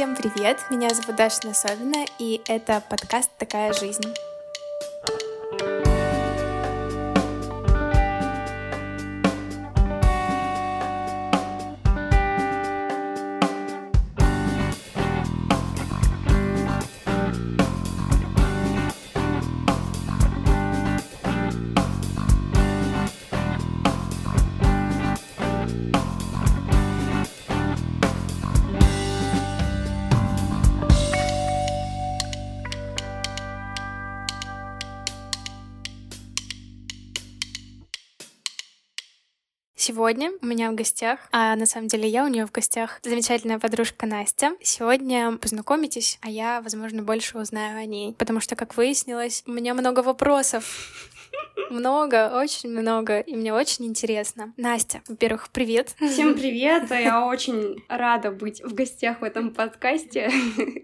[0.00, 0.56] Всем привет!
[0.70, 4.29] Меня зовут Даша Насовина, и это подкаст «Такая жизнь».
[40.00, 43.58] Сегодня у меня в гостях, а на самом деле я у нее в гостях, замечательная
[43.58, 44.52] подружка Настя.
[44.62, 49.74] Сегодня познакомитесь, а я, возможно, больше узнаю о ней, потому что, как выяснилось, у меня
[49.74, 51.09] много вопросов.
[51.70, 54.52] Много, очень много, и мне очень интересно.
[54.56, 55.94] Настя, во-первых, привет.
[56.00, 60.30] Всем привет, я очень рада быть в гостях в этом подкасте,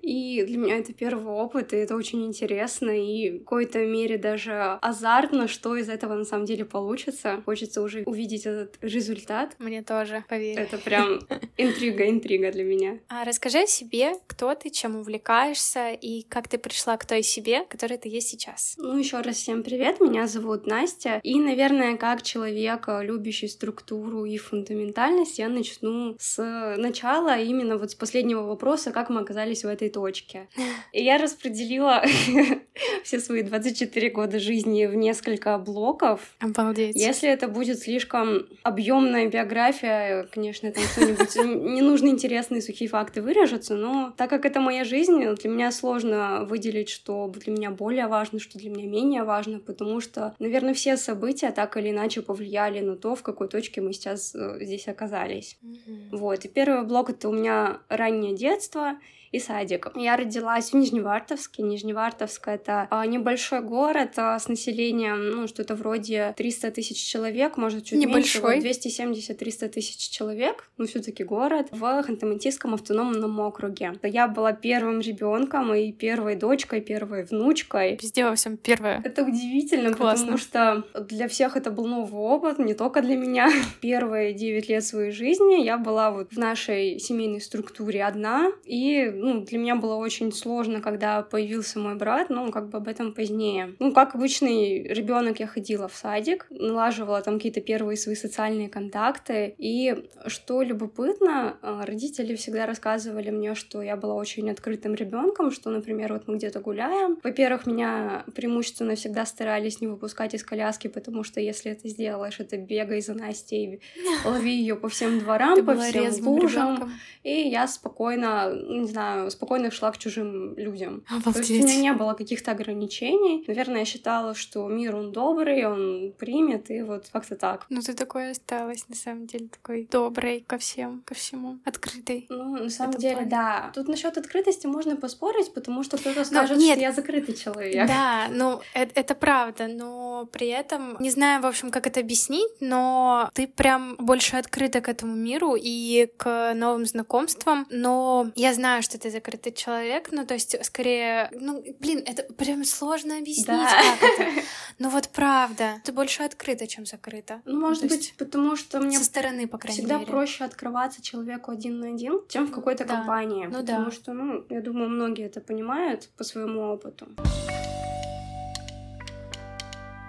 [0.02, 4.78] и для меня это первый опыт, и это очень интересно, и в какой-то мере даже
[4.80, 7.42] азартно, что из этого на самом деле получится.
[7.44, 9.56] Хочется уже увидеть этот результат.
[9.58, 10.56] Мне тоже, поверь.
[10.56, 11.18] Это прям
[11.56, 12.98] интрига-интрига для меня.
[13.08, 17.64] А расскажи о себе, кто ты, чем увлекаешься, и как ты пришла к той себе,
[17.64, 18.76] которой ты есть сейчас.
[18.78, 20.35] Ну, еще раз всем привет, меня зовут
[20.66, 21.20] Настя.
[21.22, 27.90] И, наверное, как человек, э, любящий структуру и фундаментальность, я начну с начала, именно вот
[27.90, 30.48] с последнего вопроса, как мы оказались в этой точке.
[30.92, 32.02] И я распределила
[33.04, 36.20] все свои 24 года жизни в несколько блоков.
[36.40, 36.96] Обалдеть.
[36.96, 44.12] Если это будет слишком объемная биография, конечно, там что-нибудь ненужные интересные сухие факты вырежутся, но
[44.16, 48.58] так как это моя жизнь, для меня сложно выделить, что для меня более важно, что
[48.58, 52.96] для меня менее важно, потому что, наверное, наверное, все события так или иначе повлияли на
[52.96, 55.58] то, в какой точке мы сейчас э, здесь оказались.
[55.62, 56.16] Mm-hmm.
[56.16, 56.44] Вот.
[56.44, 58.96] И первый блок это у меня раннее детство
[59.32, 59.88] и садик.
[59.94, 61.62] Я родилась в Нижневартовске.
[61.62, 67.84] Нижневартовск— это а, небольшой город а, с населением, ну, что-то вроде 300 тысяч человек, может,
[67.84, 68.60] чуть небольшой.
[68.60, 73.92] меньше, 270-300 тысяч человек, но все таки город, в Ханты-Мансийском автономном округе.
[74.02, 77.98] Я была первым ребенком и первой дочкой, первой внучкой.
[78.00, 79.02] Везде во всем первая.
[79.04, 80.15] Это удивительно, Классно.
[80.20, 83.50] Потому что для всех это был новый опыт, не только для меня.
[83.80, 89.42] Первые 9 лет своей жизни я была вот в нашей семейной структуре одна, и ну,
[89.42, 93.74] для меня было очень сложно, когда появился мой брат, ну, как бы об этом позднее.
[93.78, 99.54] Ну, как обычный ребенок, я ходила в садик, налаживала там какие-то первые свои социальные контакты,
[99.58, 105.70] и что любопытно, а, родители всегда рассказывали мне, что я была очень открытым ребенком, что,
[105.70, 107.18] например, вот мы где-то гуляем.
[107.22, 112.56] Во-первых, меня преимущественно всегда старались не выпускать из коляски, потому что если это сделаешь, это
[112.56, 113.80] бегай за Настей,
[114.24, 116.92] лови ее по всем дворам, по всем лужам.
[117.22, 121.04] И я спокойно, не знаю, спокойно шла к чужим людям.
[121.08, 121.34] Обалдеть.
[121.34, 123.44] То есть у меня не было каких-то ограничений.
[123.46, 127.66] Наверное, я считала, что мир, он добрый, он примет, и вот как-то так.
[127.68, 132.26] Ну, ты такой осталась, на самом деле, такой добрый ко всем, ко всему, открытый.
[132.28, 133.70] Ну, на самом деле, да.
[133.74, 137.86] Тут насчет открытости можно поспорить, потому что кто-то скажет, нет, что я закрытый человек.
[137.86, 139.95] Да, ну, это, это правда, но
[140.32, 144.88] при этом, не знаю, в общем, как это объяснить, но ты прям больше открыта к
[144.88, 150.26] этому миру и к новым знакомствам, но я знаю, что ты ты закрытый человек, ну,
[150.26, 153.70] то есть, скорее, ну, блин, это прям сложно объяснить, да.
[154.00, 154.42] как это.
[154.78, 157.40] Ну, вот правда, ты больше открыта, чем закрыта.
[157.44, 160.10] Ну, может ну, быть, потому что мне со стороны, по крайней всегда мере.
[160.10, 162.96] проще открываться человеку один на один, чем в какой-то да.
[162.96, 163.46] компании.
[163.46, 163.90] Ну, потому да.
[163.92, 167.06] что, ну, я думаю, многие это понимают по своему опыту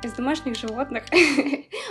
[0.07, 1.03] из домашних животных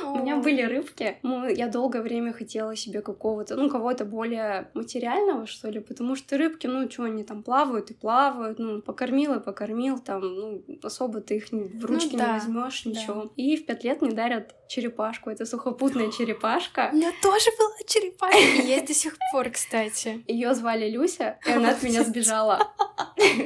[0.05, 1.17] у меня были рыбки.
[1.55, 6.67] Я долгое время хотела себе какого-то, ну, кого-то более материального, что ли, потому что рыбки,
[6.67, 11.37] ну, что они там плавают и плавают, ну, покормил и покормил, там, ну, особо ты
[11.37, 13.33] их в ну ручки не возьмешь, ничего.
[13.37, 15.31] И в пять лет мне дарят черепашку.
[15.31, 16.91] Это сухопутная черепашка.
[16.93, 18.39] У меня тоже была черепашка.
[18.63, 20.25] Есть до сих пор, кстати.
[20.27, 22.61] Ее звали Люся, и она от меня сбежала.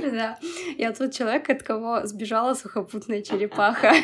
[0.01, 0.39] Да.
[0.77, 3.95] Я тот человек, от кого сбежала сухопутная черепаха.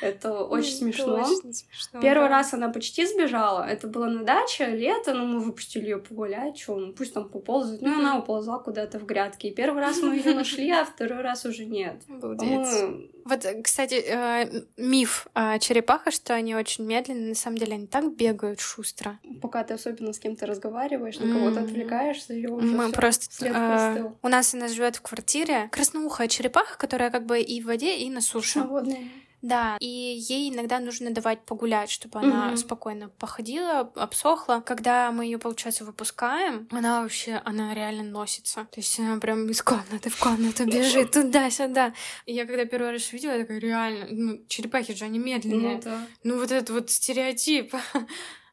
[0.00, 1.24] Это очень смешно.
[1.24, 2.00] смешно.
[2.00, 2.36] Первый да.
[2.36, 3.64] раз она почти сбежала.
[3.64, 7.80] Это было на даче, лето, но мы выпустили ее погулять, что, ну, пусть там поползает.
[7.80, 9.46] Ну, она уползла куда-то в грядки.
[9.46, 12.02] И первый раз мы ее нашли, а второй раз уже нет.
[12.08, 12.68] Обалдеть.
[13.24, 18.14] Вот, кстати, э, миф о черепахах, что они очень медленные, на самом деле они так
[18.14, 19.18] бегают шустро.
[19.40, 23.46] Пока ты особенно с кем-то разговариваешь, на кого-то отвлекаешься, ее уже Мы просто...
[23.46, 27.96] Э, у нас она живет в квартире красноухая черепаха, которая как бы и в воде,
[27.96, 28.60] и на суше.
[28.60, 29.04] Свободная.
[29.44, 32.56] Да, и ей иногда нужно давать погулять, чтобы она mm-hmm.
[32.56, 34.62] спокойно походила, обсохла.
[34.64, 38.66] Когда мы ее, получается, выпускаем, она вообще, она реально носится.
[38.70, 41.92] То есть она прям из комнаты в комнату бежит туда-сюда.
[42.24, 45.76] И я когда первый раз видела, я такая, реально, ну, черепахи же, они медленные.
[45.76, 46.06] Ну, да.
[46.22, 47.74] ну вот этот вот стереотип.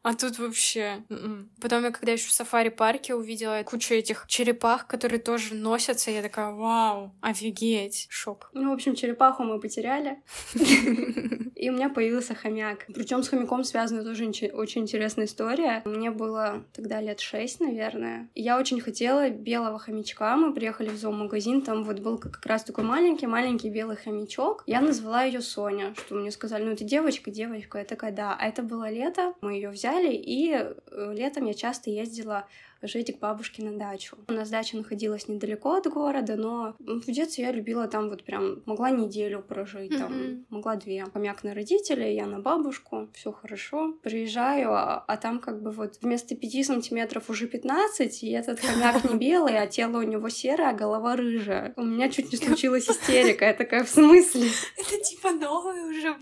[0.04, 1.04] А тут вообще...
[1.10, 1.52] М-м.
[1.62, 6.52] Потом я когда еще в сафари-парке увидела кучу этих черепах, которые тоже носятся, я такая,
[6.52, 8.50] вау, офигеть, шок.
[8.54, 10.22] Ну, в общем, черепаху мы потеряли.
[11.56, 12.88] И у меня появился хомяк.
[12.88, 15.84] Причем с хомяком связана тоже очень интересная история.
[15.86, 18.30] Мне было тогда лет шесть, наверное.
[18.34, 20.36] Я очень хотела белого хомячка.
[20.36, 24.64] Мы приехали в зоомагазин, там вот был как раз такой маленький-маленький белый хомячок.
[24.66, 27.78] Я назвала ее Соня, что мне сказали, ну, это девочка, девочка.
[27.78, 28.36] Я такая, да.
[28.40, 32.48] А это было лето, мы ее взяли взяли, и э, летом я часто ездила
[32.84, 34.18] жить к бабушке на дачу.
[34.28, 38.64] У нас дача находилась недалеко от города, но в детстве я любила там вот прям,
[38.66, 40.44] могла неделю прожить, там, mm-hmm.
[40.50, 41.06] могла две.
[41.14, 43.94] Хомяк на родителей, я на бабушку, все хорошо.
[44.02, 49.04] Приезжаю, а, а там как бы вот вместо пяти сантиметров уже 15, и этот хомяк
[49.04, 51.74] не белый, а тело у него серое, а голова рыжая.
[51.76, 54.50] У меня чуть не случилась истерика, я такая, в смысле?
[54.78, 56.16] Это типа новое уже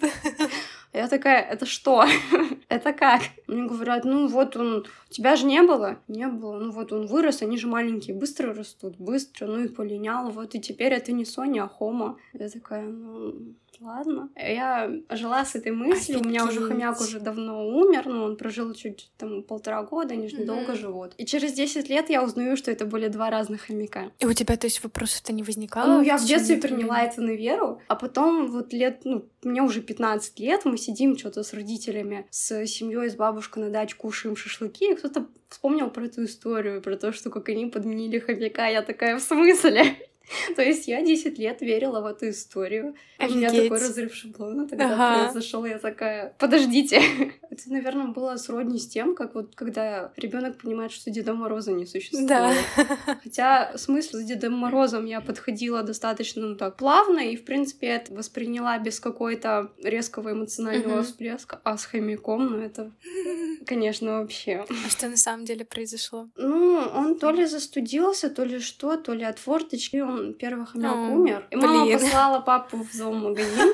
[0.93, 2.05] я такая, это что?
[2.69, 3.21] это как?
[3.47, 5.99] Мне говорят, ну вот он, тебя же не было?
[6.07, 6.57] Не было.
[6.59, 10.59] Ну вот он вырос, они же маленькие, быстро растут, быстро, ну и полинял, вот и
[10.59, 12.17] теперь это не Соня, а Хома.
[12.33, 14.29] Я такая, ну, ладно.
[14.35, 16.25] Я жила с этой мыслью, Офигеть.
[16.25, 20.27] у меня уже хомяк уже давно умер, но он прожил чуть там полтора года, они
[20.27, 20.45] же mm-hmm.
[20.45, 21.13] долго живут.
[21.17, 24.11] И через 10 лет я узнаю, что это были два разных хомяка.
[24.19, 25.87] И у тебя, то есть, вопросов-то не возникало?
[25.87, 29.81] Ну, я в детстве приняла это на веру, а потом вот лет, ну, мне уже
[29.81, 34.91] 15 лет, мы сидим что-то с родителями, с семьей, с бабушкой на даче, кушаем шашлыки,
[34.91, 38.67] и кто-то вспомнил про эту историю, про то, что как они подменили хомяка.
[38.67, 39.95] Я такая, в смысле?
[40.55, 42.95] То есть я 10 лет верила в эту историю.
[43.17, 43.35] Офигеть.
[43.35, 45.23] У меня такой разрыв шаблона тогда ага.
[45.23, 45.65] произошел.
[45.65, 47.01] Я такая, подождите.
[47.49, 51.85] Это, наверное, было сродни с тем, как вот когда ребенок понимает, что Деда Мороза не
[51.85, 52.27] существует.
[52.27, 52.53] Да.
[53.23, 58.13] Хотя смысл с Дедом Морозом я подходила достаточно ну, так плавно и, в принципе, это
[58.13, 61.59] восприняла без какой-то резкого эмоционального всплеска.
[61.63, 62.91] А с хомяком, ну это,
[63.65, 64.65] конечно, вообще.
[64.69, 66.29] А что на самом деле произошло?
[66.35, 70.95] Ну, он то ли застудился, то ли что, то ли от форточки он первый хомяк
[70.95, 71.47] О, умер.
[71.51, 71.67] И блин.
[71.67, 73.73] мама послала папу в зоомагазин.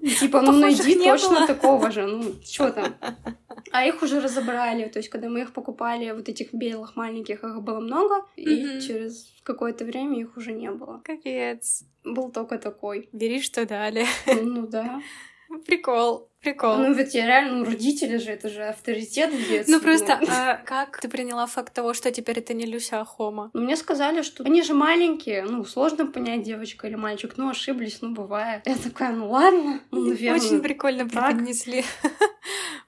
[0.20, 2.94] Типа, ну найди точно такого же, ну что там.
[3.70, 7.62] А их уже разобрали, то есть когда мы их покупали, вот этих белых маленьких, их
[7.62, 11.02] было много, и через какое-то время их уже не было.
[11.04, 11.84] Капец.
[12.04, 13.10] Был только такой.
[13.12, 14.06] Бери, что дали.
[14.26, 15.02] Ну да.
[15.66, 16.27] Прикол.
[16.40, 16.76] Прикол.
[16.76, 19.74] Ну, ведь я реально, ну, родители же, это же авторитет в детстве.
[19.74, 20.28] Ну, просто, ну.
[20.30, 23.50] а как ты приняла факт того, что теперь это не Люся, а Хома?
[23.54, 27.98] Ну, мне сказали, что они же маленькие, ну, сложно понять, девочка или мальчик, ну, ошиблись,
[28.02, 28.62] ну, бывает.
[28.66, 30.40] Я такая, ну, ладно, ну, наверное.
[30.40, 31.84] Очень прикольно преподнесли.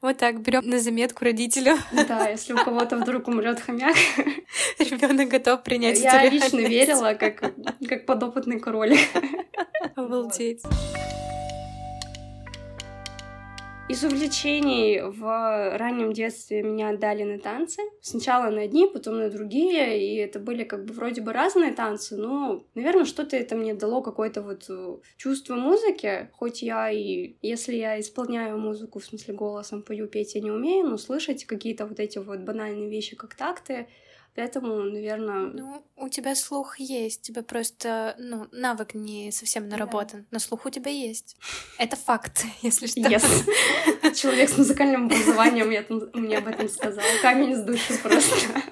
[0.00, 1.76] Вот так, берем на заметку родителю.
[1.92, 3.94] Да, если у кого-то вдруг умрет хомяк.
[4.78, 7.52] Ребенок готов принять Я лично верила, как,
[7.86, 8.96] как подопытный король.
[9.96, 10.62] Обалдеть.
[13.90, 17.82] Из увлечений в раннем детстве меня отдали на танцы.
[18.00, 22.16] Сначала на одни, потом на другие, и это были как бы вроде бы разные танцы,
[22.16, 27.74] но, наверное, что-то это мне дало какое-то вот э, чувство музыки, хоть я и, если
[27.74, 31.98] я исполняю музыку, в смысле голосом пою, петь я не умею, но слышать какие-то вот
[31.98, 33.88] эти вот банальные вещи, как такты,
[34.34, 35.50] Поэтому, наверное...
[35.52, 40.26] Ну, у тебя слух есть, тебе просто, ну, навык не совсем наработан, да.
[40.30, 41.36] но слух у тебя есть.
[41.78, 43.00] Это факт, если что.
[43.00, 43.24] Yes.
[44.14, 45.68] Человек с музыкальным образованием
[46.14, 47.04] мне об этом сказал.
[47.22, 48.62] Камень с души просто.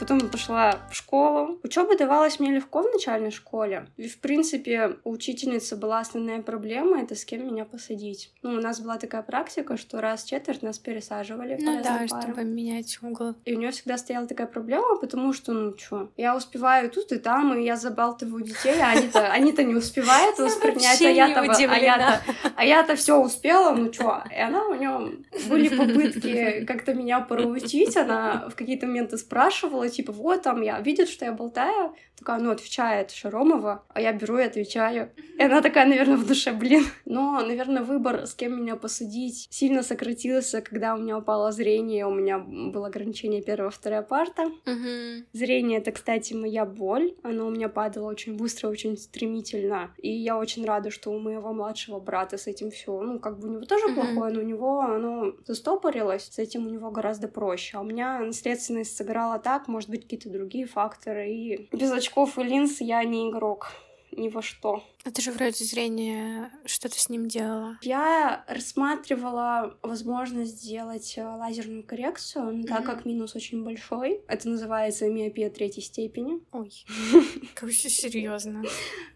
[0.00, 1.60] Потом я пошла в школу.
[1.62, 3.86] Учеба давалась мне легко в начальной школе.
[3.96, 8.32] И, в принципе, у учительницы была основная проблема— это с кем меня посадить.
[8.40, 11.58] Ну, у нас была такая практика, что раз в четверть нас пересаживали.
[11.60, 12.22] Ну да, парам.
[12.22, 13.34] чтобы менять угол.
[13.44, 17.18] И у нее всегда стояла такая проблема, потому что, ну, что, я успеваю тут и
[17.18, 22.20] там, и я забалтываю детей, а они-то, они-то не успевают воспринять, а я-то, а я-то,
[22.56, 24.24] а я-то все успела, ну что?
[24.34, 25.18] И она у нее
[25.50, 31.08] были попытки как-то меня проучить, она в какие-то моменты спрашивала, типа, вот там я, видит,
[31.08, 35.10] что я болтаю, такая, ну, отвечает Шаромова, а я беру и отвечаю.
[35.38, 36.84] И она такая, наверное, в душе, блин.
[37.06, 42.14] Но, наверное, выбор, с кем меня посадить, сильно сократился, когда у меня упало зрение, у
[42.14, 44.42] меня было ограничение первая, вторая парта.
[44.42, 45.24] Угу.
[45.32, 50.36] Зрение— это, кстати, моя боль, оно у меня падало очень быстро, очень стремительно, и я
[50.36, 53.64] очень рада, что у моего младшего брата с этим все, ну, как бы у него
[53.64, 53.94] тоже угу.
[53.94, 57.78] плохое, но у него оно застопорилось, с этим у него гораздо проще.
[57.78, 62.42] А у меня наследственность сыграла так, может быть, какие-то другие факторы, и без очков и
[62.42, 63.72] линз я не игрок
[64.12, 64.84] ни во что.
[65.04, 67.78] А ты же вроде зрение что-то с ним делала.
[67.82, 72.84] Я рассматривала возможность сделать э, лазерную коррекцию, но так mm-hmm.
[72.84, 74.20] как минус очень большой.
[74.28, 76.40] Это называется миопия третьей степени.
[76.52, 76.70] Ой,
[77.54, 78.62] как все серьезно.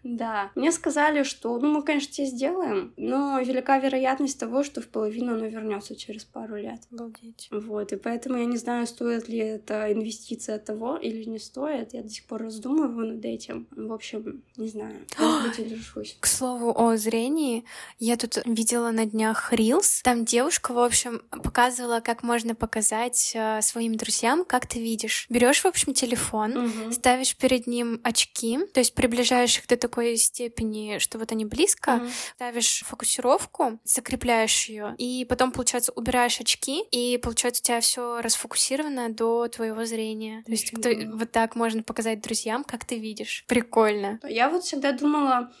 [0.03, 0.51] Да.
[0.55, 5.33] Мне сказали, что, ну, мы, конечно, тебе сделаем, но велика вероятность того, что в половину
[5.33, 6.81] оно вернется через пару лет.
[6.91, 7.47] Обалдеть.
[7.51, 11.93] Вот, и поэтому я не знаю, стоит ли это инвестиция того или не стоит.
[11.93, 13.67] Я до сих пор раздумываю над этим.
[13.71, 15.05] В общем, не знаю.
[15.19, 16.17] Может быть, решусь.
[16.19, 17.65] К слову о зрении,
[17.99, 20.01] я тут видела на днях Reels.
[20.03, 25.27] Там девушка, в общем, показывала, как можно показать э, своим друзьям, как ты видишь.
[25.29, 26.91] Берешь, в общем, телефон, угу.
[26.91, 31.95] ставишь перед ним очки, то есть приближаешь их до такой степени, что вот они близко,
[31.95, 32.09] угу.
[32.35, 39.09] ставишь фокусировку, закрепляешь ее, и потом, получается, убираешь очки, и получается у тебя все расфокусировано
[39.09, 40.43] до твоего зрения.
[40.45, 43.45] То есть кто, вот так можно показать друзьям, как ты видишь.
[43.47, 44.19] Прикольно.
[44.27, 45.51] Я вот всегда думала,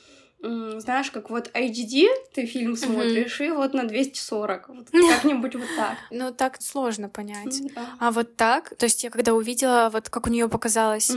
[0.79, 3.47] знаешь, как вот HD ты фильм смотришь, mm-hmm.
[3.47, 4.69] и вот на 240.
[4.69, 5.97] Вот как-нибудь вот так.
[6.11, 7.61] Ну, так сложно понять.
[7.99, 11.11] А вот так, то есть я когда увидела, вот как у нее показалось,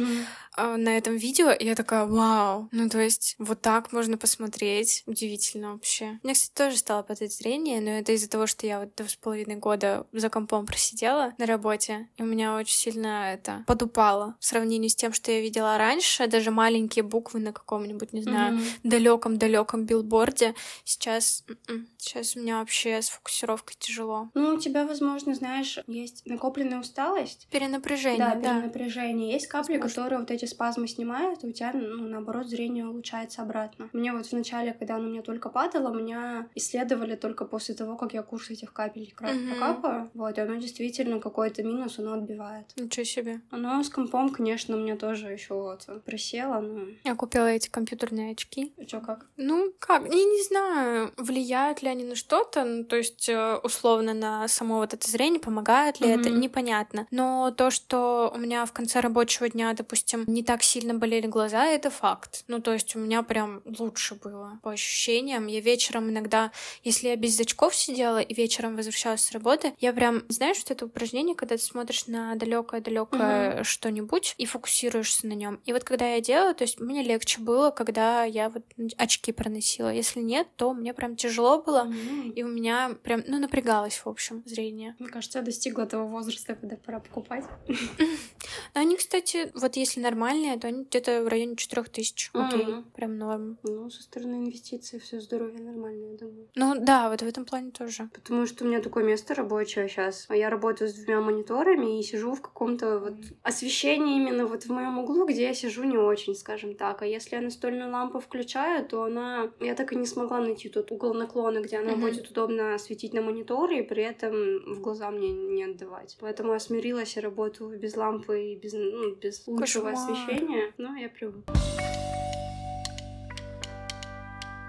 [0.58, 5.74] а, на этом видео, я такая, вау, ну то есть вот так можно посмотреть, удивительно
[5.74, 6.18] вообще.
[6.24, 9.14] Мне, кстати, тоже стало падать зрение, но это из-за того, что я вот два с
[9.14, 14.44] половиной года за компом просидела на работе, и у меня очень сильно это подупало в
[14.44, 18.80] сравнении с тем, что я видела раньше, даже маленькие буквы на каком-нибудь, не знаю, mm-hmm.
[19.18, 20.54] Далеком-далеком билборде.
[20.84, 24.28] Сейчас, м-м, сейчас у меня вообще с фокусировкой тяжело.
[24.34, 27.46] Ну, у тебя, возможно, знаешь, есть накопленная усталость.
[27.50, 28.34] Перенапряжение, да.
[28.34, 29.32] Да, перенапряжение.
[29.32, 29.88] Есть капли, Возможно.
[29.88, 33.90] которые вот эти спазмы снимают, и у тебя, ну, наоборот, зрение улучшается обратно.
[33.92, 38.14] Мне вот вначале, когда оно у меня только падало, меня исследовали только после того, как
[38.14, 39.50] я курс этих капель mm-hmm.
[39.50, 40.10] прокапаю.
[40.14, 42.66] Вот, и оно действительно какой-то минус, оно отбивает.
[42.76, 43.40] Ничего себе.
[43.50, 46.86] Оно с компом, конечно, у меня тоже еще вот просело, но...
[47.04, 48.72] Я купила эти компьютерные очки.
[48.76, 49.26] И чё, как?
[49.36, 50.02] Ну, как?
[50.04, 54.78] Я не знаю, влияют ли они на что-то, ну, то есть, э, условно, на само
[54.78, 56.20] вот это зрение, помогает ли mm-hmm.
[56.20, 57.06] это, непонятно.
[57.10, 61.66] Но то, что у меня в конце рабочего дня, допустим, не так сильно болели глаза,
[61.66, 62.44] это факт.
[62.48, 65.46] Ну, то есть у меня прям лучше было по ощущениям.
[65.46, 66.52] Я вечером иногда,
[66.84, 70.86] если я без очков сидела и вечером возвращалась с работы, я прям, знаешь, вот это
[70.86, 73.64] упражнение, когда ты смотришь на далекое-далекое угу.
[73.64, 75.60] что-нибудь и фокусируешься на нем.
[75.64, 78.62] И вот когда я делала, то есть мне легче было, когда я вот
[78.96, 79.92] очки проносила.
[79.92, 82.32] Если нет, то мне прям тяжело было, угу.
[82.34, 84.94] и у меня прям, ну, напрягалось, в общем, зрение.
[84.98, 87.44] Мне кажется, я достигла того возраста, когда пора покупать.
[88.74, 92.30] Они, кстати, вот если нормальные, то они где-то в районе 4000.
[92.32, 92.84] Окей, mm-hmm.
[92.94, 93.58] прям норм.
[93.62, 96.48] Ну, со стороны инвестиций все здоровье нормально, я думаю.
[96.54, 98.08] Ну да, вот в этом плане тоже.
[98.12, 100.26] Потому что у меня такое место рабочее сейчас.
[100.28, 104.70] А я работаю с двумя мониторами и сижу в каком-то вот освещении именно вот в
[104.70, 107.02] моем углу, где я сижу не очень, скажем так.
[107.02, 109.50] А если я настольную лампу включаю, то она...
[109.60, 112.00] Я так и не смогла найти тот угол наклона, где она mm-hmm.
[112.00, 114.32] будет удобно светить на мониторе и при этом
[114.74, 116.16] в глаза мне не отдавать.
[116.18, 120.12] Поэтому я смирилась и работаю без лампы и без, ну, без лучшего Кошмар.
[120.12, 121.54] освещения но я привыкла.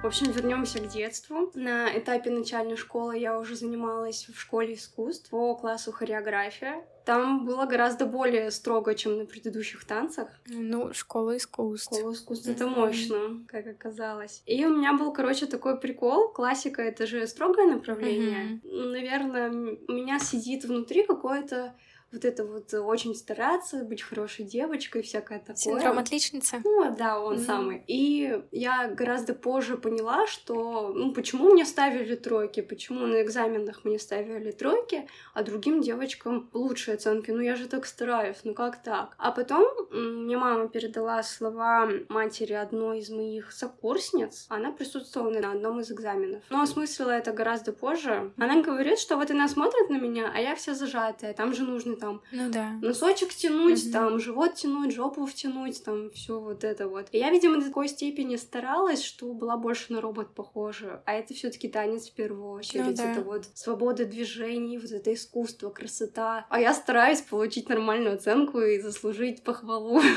[0.02, 1.52] В общем, вернемся к детству.
[1.56, 6.86] На этапе начальной школы я уже занималась в школе искусств по классу хореография.
[7.04, 10.30] Там было гораздо более строго, чем на предыдущих танцах.
[10.48, 11.94] Ну, школа искусств.
[11.94, 14.42] Школа искусств— это мощно, как оказалось.
[14.46, 16.30] И у меня был, короче, такой прикол.
[16.30, 18.62] Классика— это же строгое направление.
[18.64, 18.92] Mm-hmm.
[18.92, 21.76] Наверное, у меня сидит внутри какое-то
[22.12, 25.56] вот это вот э, очень стараться, быть хорошей девочкой, всякое такое.
[25.56, 26.62] Синдром отличницы.
[26.64, 27.46] Ну, да, он mm-hmm.
[27.46, 27.84] самый.
[27.88, 34.00] И я гораздо позже поняла, что, ну, почему мне ставили тройки, почему на экзаменах мне
[34.00, 37.32] ставили тройки, а другим девочкам лучшие оценки.
[37.32, 39.16] Ну, я же так стараюсь, ну как так?
[39.18, 44.46] А потом мне мама передала слова матери одной из моих сокурсниц.
[44.50, 46.44] Она присутствовала на одном из экзаменов.
[46.50, 48.32] Но осмыслила это гораздо позже.
[48.38, 51.34] Она говорит, что вот она смотрит на меня, а я вся зажатая.
[51.34, 52.72] Там же нужно там ну, да.
[52.82, 53.92] носочек тянуть, угу.
[53.92, 57.08] там живот тянуть, жопу втянуть, там все вот это вот.
[57.12, 61.04] И я, видимо, до такой степени старалась, что была больше на робот похожа.
[61.06, 62.86] А это все-таки танец в первую очередь.
[62.86, 63.12] Ну, да.
[63.12, 66.46] Это вот свобода движений, вот это искусство, красота.
[66.50, 70.02] А я стараюсь получить нормальную оценку и заслужить похвалу.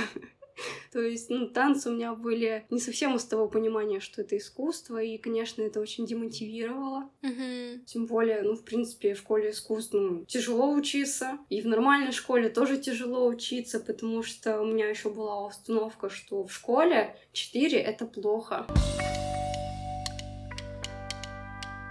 [0.92, 5.02] То есть, ну, танцы у меня были не совсем из того понимания, что это искусство,
[5.02, 7.10] и, конечно, это очень демотивировало.
[7.22, 7.84] Mm-hmm.
[7.86, 12.48] Тем более, ну, в принципе, в школе искусств, ну, тяжело учиться, и в нормальной школе
[12.48, 18.06] тоже тяжело учиться, потому что у меня еще была установка, что в школе 4— это
[18.06, 18.66] плохо.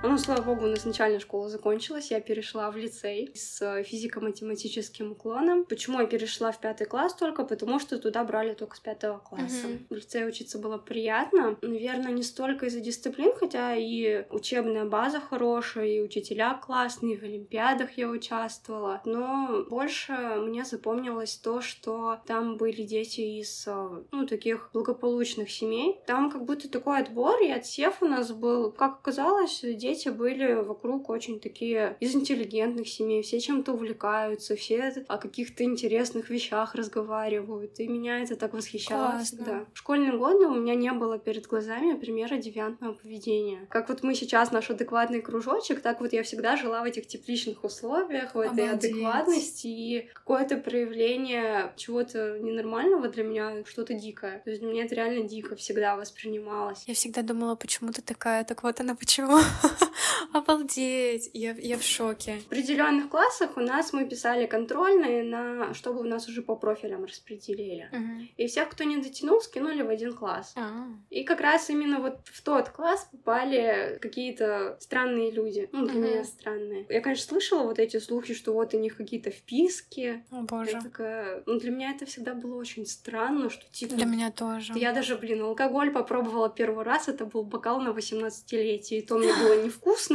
[0.04, 5.64] Ну, слава богу, у нас начальная школа закончилась, я перешла в лицей с физико-математическим уклоном.
[5.64, 7.46] Почему я перешла в пятый класс только?
[7.46, 9.68] Потому что туда брали только с пятого класса.
[9.68, 9.86] Mm-hmm.
[9.90, 11.56] В лицее учиться было приятно.
[11.62, 17.92] Наверное, не столько из-за дисциплин, хотя и учебная база хорошая, и учителя классные, в олимпиадах
[17.96, 19.02] я участвовала.
[19.06, 23.68] Но больше мне запомнилось то, что там были дети из,
[24.12, 26.00] ну, таких благополучных семей.
[26.08, 28.72] Там как будто такой отбор и отсев у нас был.
[28.72, 35.18] Как оказалось, дети были вокруг очень такие из интеллигентных семей, все чем-то увлекаются, все о
[35.18, 39.26] каких-то интересных вещах разговаривают, и меня это так восхищало Классно.
[39.26, 39.66] всегда.
[39.74, 43.68] В школьные годы у меня не было перед глазами примера девиантного поведения.
[43.70, 47.64] Как вот мы сейчас наш адекватный кружочек, так вот я всегда жила в этих тепличных
[47.64, 48.92] условиях, в этой Обалдеть.
[48.92, 54.40] адекватности, и какое-то проявление чего-то ненормального для меня, что-то дикое.
[54.44, 56.84] То есть для меня это реально дико всегда воспринималось.
[56.88, 59.40] Я всегда думала, почему ты такая, так вот она почему.
[60.34, 62.40] Обалдеть, я, я в шоке.
[62.40, 67.04] В определенных классах у нас мы писали контрольные, на чтобы у нас уже по профилям
[67.04, 67.90] распределили.
[67.92, 68.28] Uh-huh.
[68.38, 70.54] И всех, кто не дотянул, скинули в один класс.
[70.56, 70.96] Uh-huh.
[71.10, 75.70] И как раз именно вот в тот класс попали какие-то странные люди.
[75.72, 76.12] Ну, для uh-huh.
[76.12, 76.86] меня странные.
[76.90, 80.24] Я, конечно, слышала вот эти слухи, что вот у них какие-то вписки.
[80.32, 80.72] О, боже.
[80.72, 81.44] Я такая...
[81.46, 83.96] Ну, для меня это всегда было очень странно, что типа...
[83.96, 84.74] Для меня тоже.
[84.76, 89.34] Я даже, блин, алкоголь попробовала первый раз, это был бокал на 18-летие, и то мне
[89.34, 89.71] было невкусно,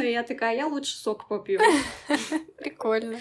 [0.08, 1.60] и я такая, я лучше сок попью.
[2.58, 3.18] Прикольно.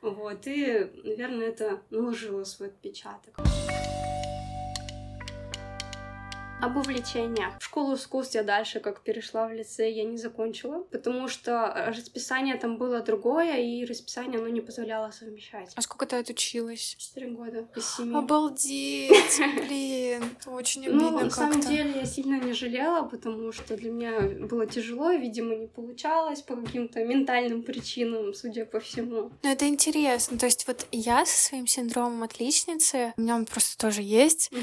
[0.00, 3.34] Вот, и, наверное, это наложило свой отпечаток.
[6.60, 7.56] Об увлечениях.
[7.60, 12.56] В школу искусств я дальше, как перешла в лицей, я не закончила, потому что расписание
[12.56, 15.72] там было другое, и расписание оно не позволяло совмещать.
[15.76, 16.96] А сколько ты отучилась?
[16.98, 18.12] Четыре года, из семи.
[18.12, 19.38] Обалдеть,
[19.68, 24.20] блин, очень обидно Ну, на самом деле, я сильно не жалела, потому что для меня
[24.48, 29.30] было тяжело, видимо, не получалось по каким-то ментальным причинам, судя по всему.
[29.44, 33.78] Ну, это интересно, то есть вот я со своим синдромом отличницы, у меня он просто
[33.78, 34.60] тоже есть, угу.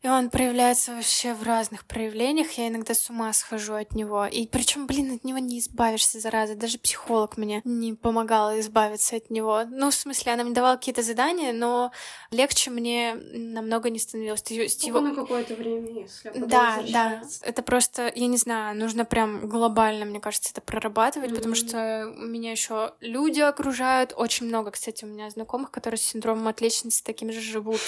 [0.00, 2.52] И он проявляется вообще в разных проявлениях.
[2.52, 4.26] Я иногда с ума схожу от него.
[4.26, 6.54] И причем, блин, от него не избавишься, зараза.
[6.54, 9.64] Даже психолог мне не помогала избавиться от него.
[9.68, 11.90] Ну, в смысле, она мне давала какие-то задания, но
[12.30, 14.42] легче мне намного не становилось.
[14.42, 15.00] С его...
[15.00, 17.22] на какое-то время, если Да, да.
[17.42, 21.34] Это просто, я не знаю, нужно прям глобально, мне кажется, это прорабатывать, mm-hmm.
[21.34, 24.12] потому что меня еще люди окружают.
[24.16, 27.80] Очень много, кстати, у меня знакомых, которые с синдромом отличницы таким же живут.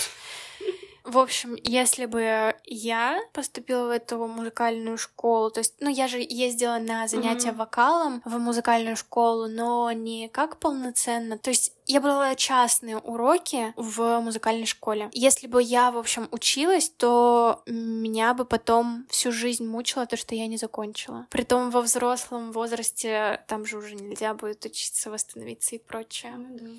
[1.11, 6.19] В общем, если бы я поступила в эту музыкальную школу, то есть, ну, я же
[6.21, 7.57] ездила на занятия mm-hmm.
[7.57, 11.37] вокалом в музыкальную школу, но не как полноценно.
[11.37, 15.11] То есть я брала частные уроки в музыкальной школе.
[15.13, 20.37] Если бы я, в общем, училась, то меня бы потом всю жизнь мучило то, что
[20.37, 21.27] я не закончила.
[21.31, 26.35] Притом во взрослом возрасте там же уже нельзя будет учиться, восстановиться и прочее.
[26.37, 26.79] Mm-hmm.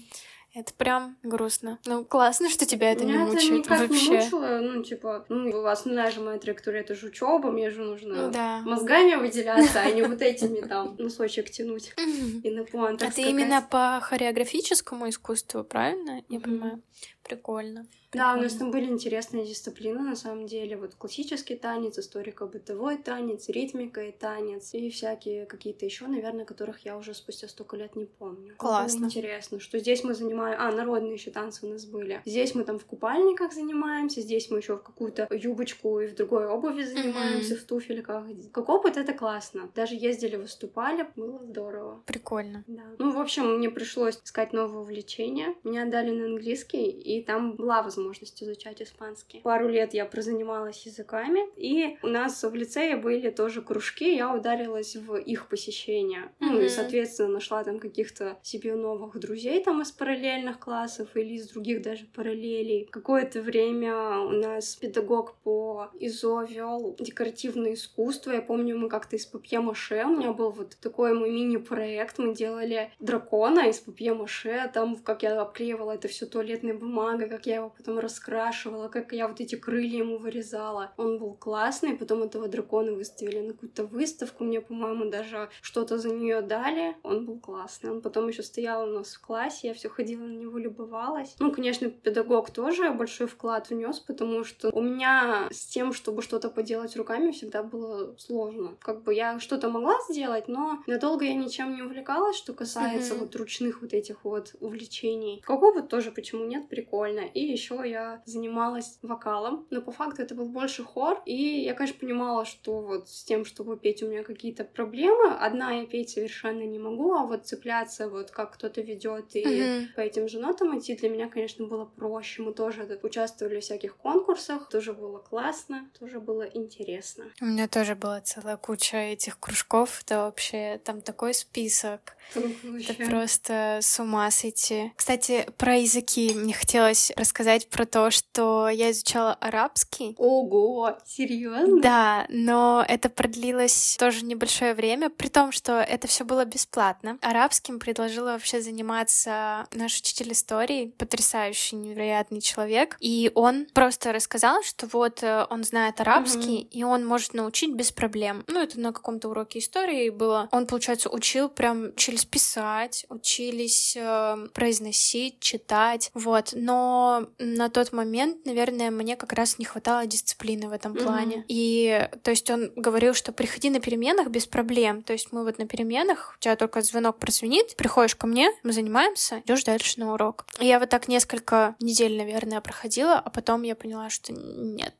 [0.53, 1.79] Это прям грустно.
[1.85, 4.09] Ну, классно, что тебя это Меня не мучает это никак вообще.
[4.09, 4.59] не мучило.
[4.61, 8.59] Ну, типа, ну, основная же моя траектория— это же учёба, мне же нужно да.
[8.65, 11.93] мозгами выделяться, а не вот этими там носочек тянуть
[12.43, 12.63] и на.
[12.63, 16.21] А ты именно по хореографическому искусству, правильно?
[16.27, 16.81] Я понимаю.
[17.23, 17.85] Прикольно.
[18.13, 20.75] Да, у нас там были интересные дисциплины, на самом деле.
[20.75, 26.97] Вот классический танец, историко-бытовой танец, ритмика и танец, и всякие какие-то еще, наверное, которых я
[26.97, 28.55] уже спустя столько лет не помню.
[28.57, 28.99] Классно.
[28.99, 30.57] Было интересно, что здесь мы занимаем...
[30.59, 32.21] А, народные еще танцы у нас были.
[32.25, 36.47] Здесь мы там в купальниках занимаемся, здесь мы еще в какую-то юбочку и в другой
[36.47, 37.57] обуви занимаемся, mm-hmm.
[37.57, 38.25] в туфельках.
[38.51, 39.69] Как опыт это классно.
[39.73, 42.03] Даже ездили, выступали, было здорово.
[42.05, 42.65] Прикольно.
[42.67, 42.83] Да.
[42.99, 45.55] Ну, в общем, мне пришлось искать новое увлечение.
[45.63, 49.41] Меня дали на английский, и там была возможность изучать испанский.
[49.41, 54.95] Пару лет я прозанималась языками, и у нас в лицее были тоже кружки, я ударилась
[54.95, 56.31] в их посещение.
[56.39, 56.51] Mm-hmm.
[56.51, 61.49] Ну и, соответственно, нашла там каких-то себе новых друзей там из параллельных классов или из
[61.49, 62.87] других даже параллелей.
[62.91, 68.31] Какое-то время у нас педагог по ИЗО вел декоративное искусство.
[68.31, 72.91] Я помню, мы как-то из папье-маше, у меня был вот такой мой мини-проект, мы делали
[72.99, 77.91] дракона из папье-маше, там, как я обклеивала это все туалетной бумагой, как я его потом
[77.91, 80.91] потом раскрашивала, как я вот эти крылья ему вырезала.
[80.97, 86.09] Он был классный, потом этого дракона выставили на какую-то выставку, мне, по-моему, даже что-то за
[86.09, 86.95] нее дали.
[87.03, 87.91] Он был классный.
[87.91, 91.35] Он потом еще стоял у нас в классе, я все ходила на него, любовалась.
[91.39, 96.49] Ну, конечно, педагог тоже большой вклад внес, потому что у меня с тем, чтобы что-то
[96.49, 98.75] поделать руками, всегда было сложно.
[98.81, 103.19] Как бы я что-то могла сделать, но надолго я ничем не увлекалась, что касается mm-hmm.
[103.19, 105.41] вот ручных вот этих вот увлечений.
[105.45, 106.90] Какого тоже почему нет, прикольно.
[107.33, 111.99] И еще я занималась вокалом, но по факту это был больше хор, и я, конечно,
[111.99, 115.33] понимала, что вот с тем, чтобы петь, у меня какие-то проблемы.
[115.39, 119.85] Одна я петь совершенно не могу, а вот цепляться, вот как кто-то ведет и mm-hmm.
[119.95, 122.41] по этим же нотам идти, для меня, конечно, было проще.
[122.41, 127.25] Мы тоже участвовали в всяких конкурсах, тоже было классно, тоже было интересно.
[127.41, 132.15] У меня тоже была целая куча этих кружков, это вообще там такой список.
[132.35, 134.91] Это просто с ума сойти.
[134.95, 140.15] Кстати, про языки мне хотелось рассказать про то, что я изучала арабский.
[140.17, 141.81] Ого, серьезно?
[141.81, 147.17] Да, но это продлилось тоже небольшое время, при том, что это все было бесплатно.
[147.21, 154.87] Арабским предложила вообще заниматься наш учитель истории, потрясающий, невероятный человек, и он просто рассказал, что
[154.87, 156.69] вот э, он знает арабский, mm-hmm.
[156.69, 158.43] и он может научить без проблем.
[158.47, 160.47] Ну, это на каком-то уроке истории было.
[160.51, 166.49] Он, получается, учил прям, учились писать, учились э, произносить, читать, вот.
[166.53, 171.37] Но на тот момент, наверное, мне как раз не хватало дисциплины в этом плане.
[171.37, 171.45] Mm-hmm.
[171.47, 175.03] И, то есть, он говорил, что приходи на переменах без проблем.
[175.03, 178.73] То есть, мы вот на переменах, у тебя только звонок прозвенит, приходишь ко мне, мы
[178.73, 180.45] занимаемся, идешь дальше на урок.
[180.59, 184.93] И я вот так несколько недель, наверное, проходила, а потом я поняла, что нет,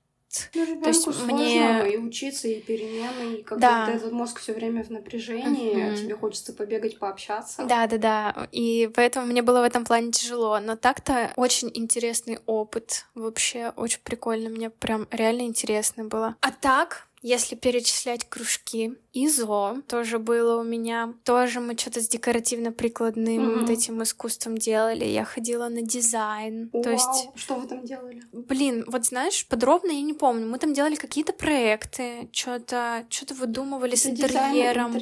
[0.54, 3.86] ну, То есть мне и учиться, и перемены, и как да.
[3.86, 5.98] будто этот мозг все время в напряжении, uh-huh.
[5.98, 7.66] тебе хочется побегать, пообщаться.
[7.66, 8.48] Да, да, да.
[8.52, 10.60] И поэтому мне было в этом плане тяжело.
[10.60, 13.06] Но так-то очень интересный опыт.
[13.16, 14.50] Вообще очень прикольно.
[14.50, 16.36] Мне прям реально интересно было.
[16.42, 21.14] А так, если перечислять кружки, ИЗО тоже было у меня.
[21.24, 23.60] Тоже мы что-то с декоративно-прикладным mm-hmm.
[23.60, 25.06] вот этим искусством делали.
[25.06, 26.70] Я ходила на дизайн.
[26.72, 27.30] Вау, То есть...
[27.36, 28.24] Что вы там делали?
[28.32, 30.48] Блин, вот знаешь, подробно я не помню.
[30.48, 34.98] Мы там делали какие-то проекты, что-то что выдумывали Это с интерьером.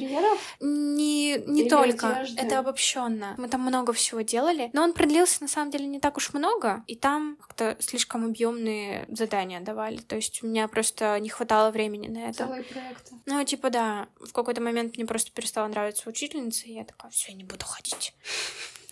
[0.60, 2.16] Не, не Или только.
[2.16, 2.42] Одежды?
[2.42, 3.34] Это обобщенно.
[3.38, 4.70] Мы там много всего делали.
[4.72, 6.82] Но он продлился на самом деле не так уж много.
[6.86, 9.98] И там как-то слишком объемные задания давали.
[9.98, 12.44] То есть у меня просто не хватало времени на это.
[12.44, 13.14] Целые проекты.
[13.26, 13.99] Ну, типа, да.
[14.20, 17.64] В какой-то момент мне просто перестала нравиться учительница, и я такая, все, я не буду
[17.64, 18.14] ходить.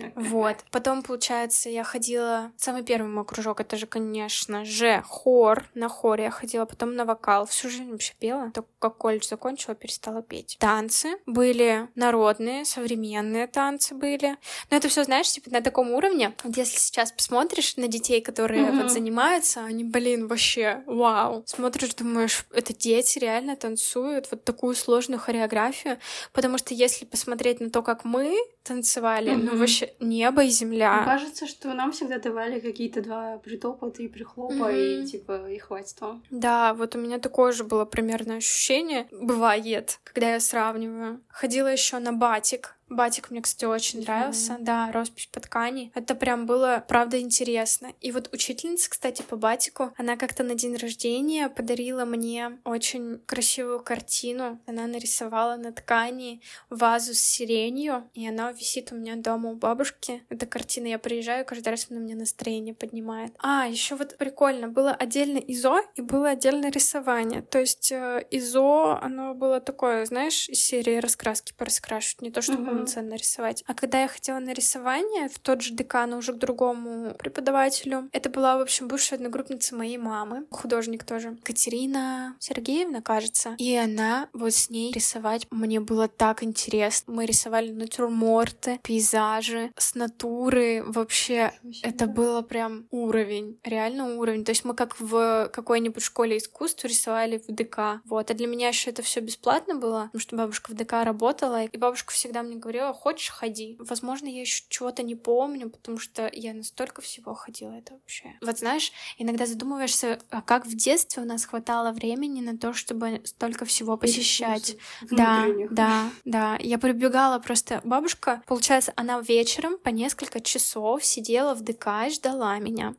[0.15, 0.57] Вот.
[0.71, 2.53] Потом, получается, я ходила...
[2.57, 5.65] Самый первый мой кружок, это же, конечно же, хор.
[5.75, 7.47] На хоре я ходила, потом на вокал.
[7.47, 8.51] Всю жизнь вообще пела.
[8.55, 10.57] Только как колледж закончила, перестала петь.
[10.61, 14.37] Танцы были народные, современные танцы были.
[14.71, 16.35] Но это все, знаешь, типа на таком уровне.
[16.45, 18.83] Вот если сейчас посмотришь на детей, которые mm-hmm.
[18.83, 21.43] вот занимаются, они, блин, вообще вау.
[21.47, 25.99] Смотришь, думаешь, это дети реально танцуют вот такую сложную хореографию.
[26.33, 29.51] Потому что если посмотреть на то, как мы танцевали, mm-hmm.
[29.51, 30.97] ну вообще небо и земля.
[30.97, 35.05] Мне кажется, что нам всегда давали какие-то два притопа, три прихлопа, mm-hmm.
[35.05, 36.23] и типа и хватит вам.
[36.31, 39.09] Да, вот у меня такое же было примерно ощущение.
[39.11, 41.21] Бывает, когда я сравниваю.
[41.29, 42.78] Ходила еще на батик.
[42.89, 44.03] Батик мне, кстати, очень mm-hmm.
[44.03, 44.57] нравился.
[44.61, 45.93] Да, роспись по ткани.
[45.95, 47.93] Это прям было, правда, интересно.
[48.01, 53.81] И вот учительница, кстати, по батику, она как-то на день рождения подарила мне очень красивую
[53.81, 54.61] картину.
[54.67, 60.23] Она нарисовала на ткани вазу с сиренью, и она висит у меня дома у бабушки.
[60.29, 63.33] Эта картина, я приезжаю, каждый раз она мне настроение поднимает.
[63.39, 67.43] А, еще вот прикольно, было отдельно ИЗО и было отдельно рисование.
[67.43, 72.63] То есть э, ИЗО, оно было такое, знаешь, из серии раскраски пораскрашивать, не то, чтобы
[72.63, 73.65] mm-hmm полноценно рисовать.
[73.67, 78.31] А когда я хотела на рисование в тот же декан, уже к другому преподавателю, это
[78.31, 83.55] была, в общем, бывшая одногруппница моей мамы, художник тоже, Катерина Сергеевна, кажется.
[83.59, 87.15] И она вот с ней рисовать мне было так интересно.
[87.15, 90.83] Мы рисовали натюрморты, пейзажи с натуры.
[90.87, 94.45] Вообще, это было прям уровень, реально уровень.
[94.45, 98.01] То есть мы как в какой-нибудь школе искусств рисовали в ДК.
[98.05, 98.31] Вот.
[98.31, 101.77] А для меня еще это все бесплатно было, потому что бабушка в ДК работала, и
[101.77, 103.77] бабушка всегда мне говорила, говорила, хочешь, ходи.
[103.81, 108.35] Возможно, я еще чего-то не помню, потому что я настолько всего ходила, это вообще.
[108.43, 113.23] Вот знаешь, иногда задумываешься, а как в детстве у нас хватало времени на то, чтобы
[113.25, 114.77] столько всего посещать.
[115.11, 116.59] Да, да, да.
[116.61, 117.81] Я прибегала просто.
[117.85, 122.95] Бабушка, получается, она вечером по несколько часов сидела в ДК и ждала меня,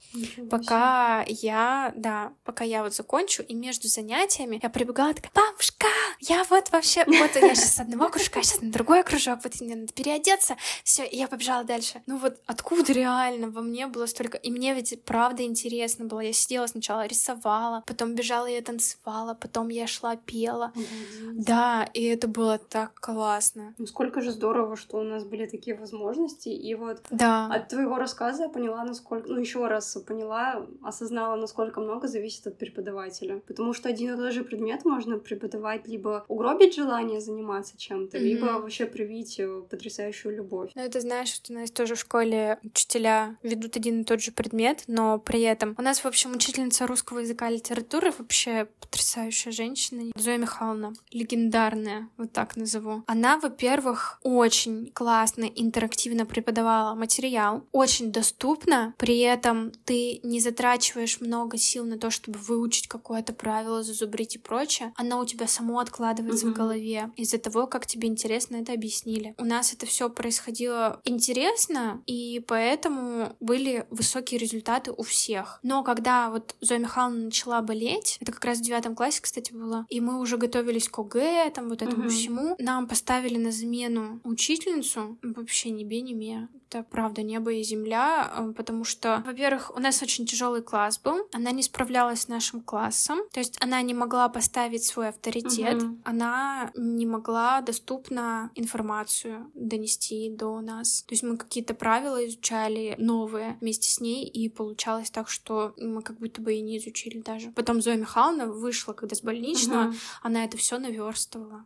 [0.50, 5.88] пока я, да, пока я вот закончу, и между занятиями я прибегала такая, бабушка,
[6.20, 9.76] я вот вообще, вот я сейчас с одного кружка, сейчас на другой кружок, вот мне
[9.76, 12.02] надо переодеться, все, и я побежала дальше.
[12.08, 14.38] Ну вот откуда реально во мне было столько...
[14.38, 16.20] И мне ведь правда интересно было.
[16.22, 20.72] Я сидела сначала, рисовала, потом бежала и танцевала, потом я шла, пела.
[20.76, 21.46] Молодец.
[21.46, 23.74] Да, и это было так классно.
[23.78, 27.48] Ну сколько же здорово, что у нас были такие возможности, и вот да.
[27.52, 29.30] от твоего рассказа я поняла, насколько...
[29.30, 33.42] Ну еще раз поняла, осознала, насколько много зависит от преподавателя.
[33.48, 38.22] Потому что один и тот же предмет можно преподавать либо угробить желание заниматься чем-то, mm-hmm.
[38.22, 40.72] либо вообще привить потрясающую любовь.
[40.76, 44.32] Ну, это знаешь, что у нас тоже в школе учителя ведут один и тот же
[44.32, 49.52] предмет, но при этом у нас, в общем, учительница русского языка и литературы вообще потрясающая
[49.52, 53.04] женщина, Зоя Михайловна, легендарная, вот так назову.
[53.08, 61.58] Она, во-первых, очень классно, интерактивно преподавала материал, очень доступно, при этом ты не затрачиваешь много
[61.58, 64.94] сил на то, чтобы выучить какое-то правило, зазубрить и прочее.
[64.96, 66.52] Оно у тебя само откладывается mm-hmm.
[66.52, 69.36] в голове из-за того, как тебе интересно это объяснили.
[69.40, 75.60] У нас это все происходило интересно, и поэтому были высокие результаты у всех.
[75.64, 79.86] Но когда вот Зоя Михайловна начала болеть, это как раз в девятом классе, кстати, было,
[79.90, 82.10] и мы уже готовились к ОГЭ, там вот этому mm-hmm.
[82.10, 87.64] всему, нам поставили на замену учительницу, вообще ни бе, ни ме это правда небо и
[87.64, 92.28] земля, э, потому что, во-первых, у нас очень тяжелый класс был, она не справлялась с
[92.28, 95.98] нашим классом, то есть она не могла поставить свой авторитет, угу.
[96.04, 101.04] она не могла доступно информацию донести до нас.
[101.04, 106.02] То есть мы какие-то правила изучали новые вместе с ней, и получалось так, что мы
[106.02, 107.52] как будто бы и не изучили даже.
[107.52, 109.96] Потом Зоя Михайловна вышла, когда с больничного, угу.
[110.22, 111.64] она это все наверстывала.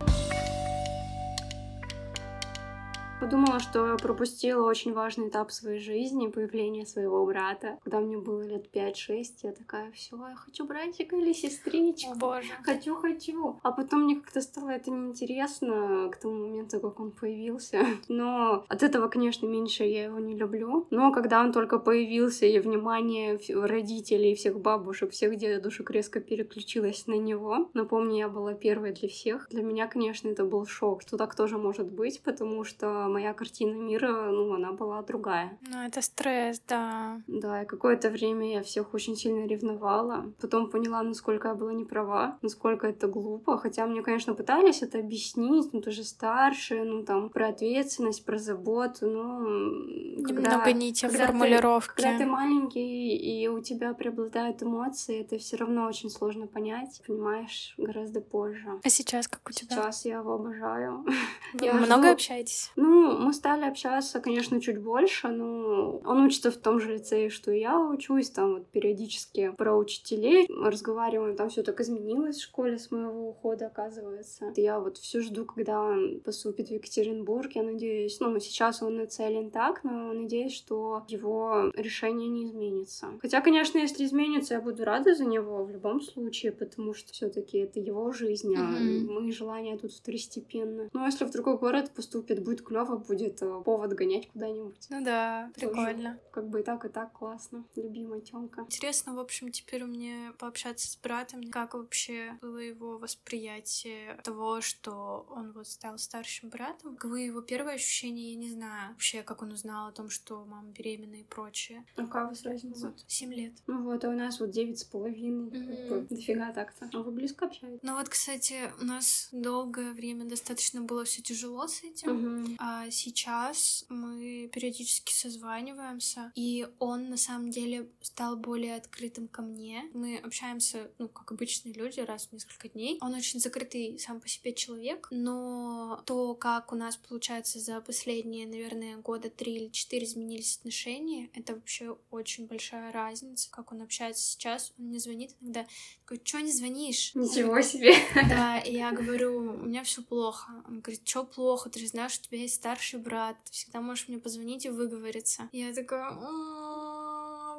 [3.24, 7.78] Подумала, что пропустила очень важный этап своей жизни, появление своего брата.
[7.82, 12.12] Когда мне было лет 5-6, я такая, все, я хочу братика или сестричку.
[12.12, 12.52] О, боже.
[12.62, 13.58] Хочу, хочу.
[13.62, 17.86] А потом мне как-то стало это неинтересно к тому моменту, как он появился.
[18.08, 20.86] Но от этого, конечно, меньше я его не люблю.
[20.90, 27.14] Но когда он только появился, и внимание родителей, всех бабушек, всех дедушек резко переключилось на
[27.14, 27.70] него.
[27.72, 29.48] Напомню, я была первой для всех.
[29.48, 33.74] Для меня, конечно, это был шок, что так тоже может быть, потому что моя картина
[33.74, 35.56] мира, ну, она была другая.
[35.70, 37.20] Ну, это стресс, да.
[37.26, 40.32] Да, и какое-то время я всех очень сильно ревновала.
[40.40, 43.56] Потом поняла, насколько я была не права, насколько это глупо.
[43.58, 48.38] Хотя мне, конечно, пытались это объяснить, ну, ты же старше, ну, там, про ответственность, про
[48.38, 50.24] заботу, ну...
[50.24, 51.96] Когда, Немного не те когда формулировки.
[51.96, 57.02] Ты, когда ты маленький, и у тебя преобладают эмоции, это все равно очень сложно понять,
[57.06, 58.80] понимаешь, гораздо позже.
[58.82, 59.76] А сейчас как у тебя?
[59.76, 61.04] Сейчас я его обожаю.
[61.54, 62.12] Вы я много жду...
[62.12, 62.72] общаетесь?
[62.76, 67.28] Ну, ну, мы стали общаться, конечно, чуть больше, но он учится в том же лицее,
[67.28, 72.42] что и я учусь, там вот периодически про учителей разговариваем, там все так изменилось в
[72.42, 74.52] школе с моего ухода, оказывается.
[74.56, 79.50] Я вот все жду, когда он поступит в Екатеринбург, я надеюсь, ну, сейчас он нацелен
[79.50, 83.08] так, но надеюсь, что его решение не изменится.
[83.20, 87.28] Хотя, конечно, если изменится, я буду рада за него в любом случае, потому что все
[87.28, 89.10] таки это его жизнь, а mm-hmm.
[89.10, 90.90] мои желания тут второстепенны.
[90.92, 94.86] Но если в другой город поступит, будет клево, снова будет э, повод гонять куда-нибудь.
[94.90, 96.18] Ну да, прикольно.
[96.30, 97.64] как бы и так, и так классно.
[97.76, 98.62] Любимая Тёмка.
[98.62, 101.50] Интересно, в общем, теперь мне пообщаться с братом.
[101.50, 106.96] Как вообще было его восприятие того, что он вот стал старшим братом?
[106.96, 108.92] Каковы его первые ощущения, я не знаю.
[108.92, 111.84] Вообще, как он узнал о том, что мама беременна и прочее.
[111.96, 112.86] А какая у вас разница?
[112.86, 113.52] Вот, семь лет.
[113.66, 115.50] Ну вот, а у нас вот девять с половиной.
[115.50, 116.08] Mm-hmm.
[116.08, 116.88] Дофига так-то.
[116.92, 117.80] А вы близко общаетесь?
[117.82, 122.10] Ну вот, кстати, у нас долгое время достаточно было все тяжело с этим.
[122.10, 122.56] Mm-hmm.
[122.58, 129.84] А сейчас мы периодически созваниваемся, и он на самом деле стал более открытым ко мне.
[129.94, 132.98] Мы общаемся, ну, как обычные люди, раз в несколько дней.
[133.00, 138.46] Он очень закрытый сам по себе человек, но то, как у нас получается за последние,
[138.46, 144.22] наверное, года три или четыре изменились отношения, это вообще очень большая разница, как он общается
[144.22, 144.72] сейчас.
[144.78, 145.66] Он мне звонит иногда,
[146.04, 147.14] такой, чё не звонишь?
[147.14, 147.94] Ничего себе!
[148.28, 150.52] Да, и я говорю, у меня все плохо.
[150.66, 151.70] Он говорит, чё плохо?
[151.70, 154.70] Ты же знаешь, что у тебя есть старший брат, ты всегда можешь мне позвонить и
[154.70, 155.50] выговориться.
[155.52, 156.10] Я такая,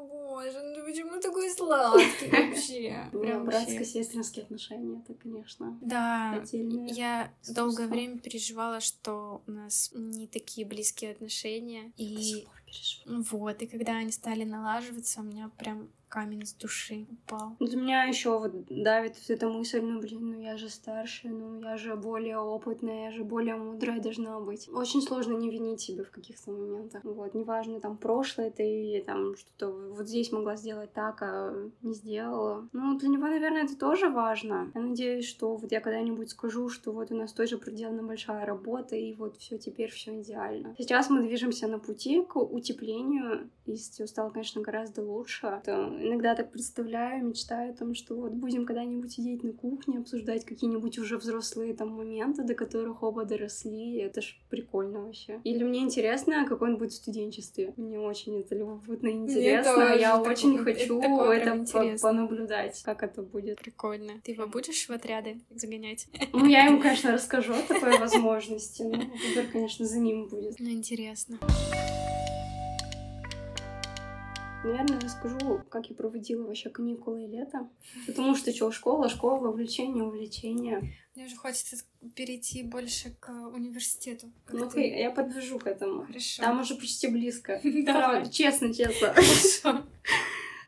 [0.10, 3.08] боже, ну почему такой сладкий вообще?
[3.12, 10.65] Прям братско-сестринские отношения, это, конечно, Да, я долгое время переживала, что у нас не такие
[10.65, 11.94] близкие отношения.
[11.98, 12.48] И
[13.06, 17.58] вот, и когда они стали налаживаться, у меня прям камень с души упал.
[17.60, 21.60] Для меня еще вот давит вот эта мысль, ну блин, ну я же старше, ну
[21.60, 24.69] я же более опытная, я же более мудрая должна быть.
[24.71, 27.04] Очень сложно не винить себя в каких-то моментах.
[27.04, 32.65] Вот, неважно, там, прошлое ты там что-то вот здесь могла сделать так, а не сделала.
[32.71, 34.71] Ну, для него, наверное, это тоже важно.
[34.73, 38.95] Я надеюсь, что вот я когда-нибудь скажу, что вот у нас тоже проделана большая работа,
[38.95, 40.75] и вот все теперь все идеально.
[40.78, 45.62] Сейчас мы движемся на пути к утеплению, и все стало, конечно, гораздо лучше.
[45.63, 50.45] То иногда так представляю, мечтаю о том, что вот будем когда-нибудь сидеть на кухне, обсуждать
[50.45, 53.97] какие-нибудь уже взрослые там моменты, до которых оба доросли.
[53.97, 55.41] Это ж прикольно вообще.
[55.43, 57.73] Или мне интересно, какой он будет в студенчестве.
[57.78, 59.95] Мне очень это любопытно интересно.
[59.95, 63.60] Я очень хочу это, это понаблюдать, как это будет.
[63.60, 64.13] Прикольно.
[64.23, 66.08] Ты его будешь в отряды загонять?
[66.34, 68.84] Ну, я ему, конечно, расскажу о такой возможности.
[68.84, 70.60] Но выбор, конечно, за ним будет.
[70.60, 71.39] Ну, интересно.
[74.65, 77.69] Наверное, расскажу, как я проводила вообще каникулы и лето.
[78.08, 80.91] Потому что что, школа, школа, увлечение, увлечение.
[81.13, 81.78] Мне уже хочется
[82.15, 84.32] перейти больше к университету.
[84.49, 84.88] Ну, ты...
[84.88, 86.08] я подвяжу к этому.
[86.08, 86.41] Хорошо.
[86.41, 87.62] Там уже почти близко.
[87.63, 88.28] Давай.
[88.28, 89.13] Честно, честно.
[89.13, 89.86] Хорошо.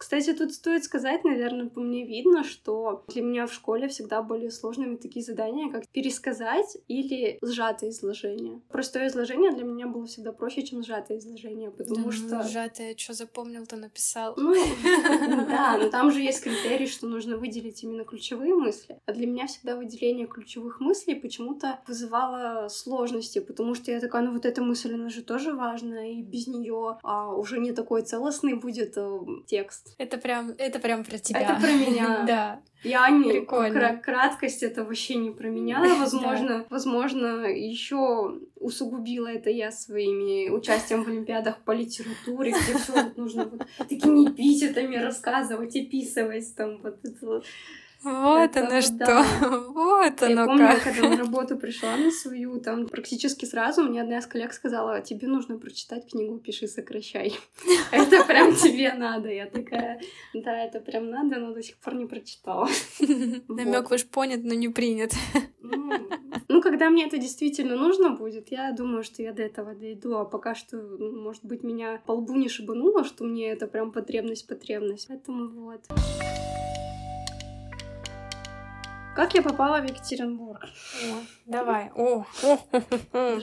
[0.08, 4.48] Кстати, тут стоит сказать, наверное, по мне видно, что для меня в школе всегда были
[4.48, 8.62] сложными такие задания, как пересказать или сжатое изложение.
[8.70, 12.38] Простое изложение для меня было всегда проще, чем сжатое изложение, потому да, что...
[12.38, 14.34] Ну, сжатое, что запомнил, то написал.
[14.38, 14.54] Ну,
[15.50, 19.02] да, но там же есть критерий, что нужно выделить именно ключевые мысли.
[19.06, 24.32] А для меня всегда выделение ключевых мыслей почему-то вызывало сложности, потому что я такая, ну
[24.32, 28.54] вот эта мысль, она же тоже важна, и без нее а, уже не такой целостный
[28.54, 29.97] будет э, текст.
[29.98, 31.42] Это прям, это прям про тебя.
[31.42, 32.24] Это про меня.
[32.28, 32.62] Да.
[32.84, 33.98] Я не Прикольно.
[33.98, 35.80] краткость это вообще не про меня.
[36.00, 43.46] Возможно, возможно, еще усугубила это я своими участием в Олимпиадах по литературе, где все нужно
[43.46, 47.46] вот такими эпитетами рассказывать, описывать там вот это вот
[48.04, 48.98] это, оно что.
[48.98, 49.26] Да.
[49.78, 50.84] Вот оно Я помню, как.
[50.84, 55.28] когда на работу пришла на свою, там практически сразу мне одна из коллег сказала, тебе
[55.28, 57.34] нужно прочитать книгу «Пиши, сокращай».
[57.92, 59.30] Это прям тебе надо.
[59.30, 60.00] Я такая,
[60.34, 62.68] да, это прям надо, но до сих пор не прочитала.
[63.48, 65.14] Намек ваш понят, но не принят.
[66.50, 70.26] Ну, когда мне это действительно нужно будет, я думаю, что я до этого дойду, а
[70.26, 75.08] пока что, ну, может быть, меня по лбу не шибануло, что мне это прям потребность-потребность.
[75.08, 75.82] Поэтому вот.
[79.18, 80.62] Как я попала в Екатеринбург?
[80.64, 81.16] О,
[81.48, 81.90] давай.
[81.96, 82.58] О, о,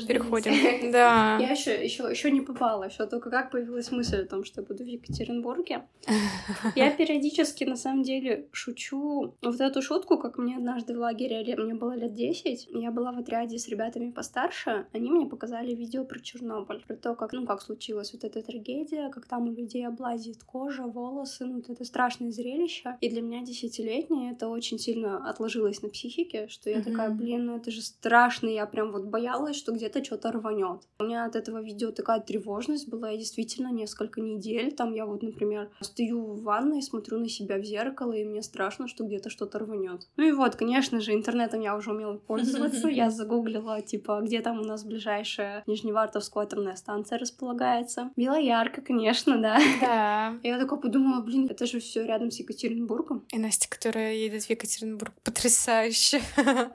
[0.07, 0.53] переходим.
[0.93, 1.39] Да.
[1.41, 4.67] Я еще, еще, еще не попала, еще только как появилась мысль о том, что я
[4.67, 5.83] буду в Екатеринбурге.
[6.77, 11.75] Я периодически, на самом деле, шучу вот эту шутку, как мне однажды в лагере, мне
[11.75, 16.21] было лет 10, я была в отряде с ребятами постарше, они мне показали видео про
[16.21, 20.45] Чернобыль, про то, как, ну, как случилась вот эта трагедия, как там у людей облазит
[20.45, 22.97] кожа, волосы, ну, вот это страшное зрелище.
[23.01, 26.85] И для меня десятилетнее это очень сильно отложилось отразилось на психике, что я mm-hmm.
[26.85, 30.83] такая, блин, ну это же страшно, я прям вот боялась, что где-то что-то рванет.
[30.99, 35.23] У меня от этого видео такая тревожность была, и действительно несколько недель, там я вот,
[35.23, 39.59] например, стою в ванной, смотрю на себя в зеркало, и мне страшно, что где-то что-то
[39.59, 40.09] рванет.
[40.17, 44.61] Ну и вот, конечно же, интернетом я уже умела пользоваться, я загуглила, типа, где там
[44.61, 48.11] у нас ближайшая Нижневартовская атомная станция располагается.
[48.17, 49.59] ярко, конечно, да.
[49.81, 50.39] Да.
[50.43, 53.25] Я такая подумала, блин, это же все рядом с Екатеринбургом.
[53.33, 56.21] И Настя, которая едет в Екатеринбург, потрясающе потрясающе.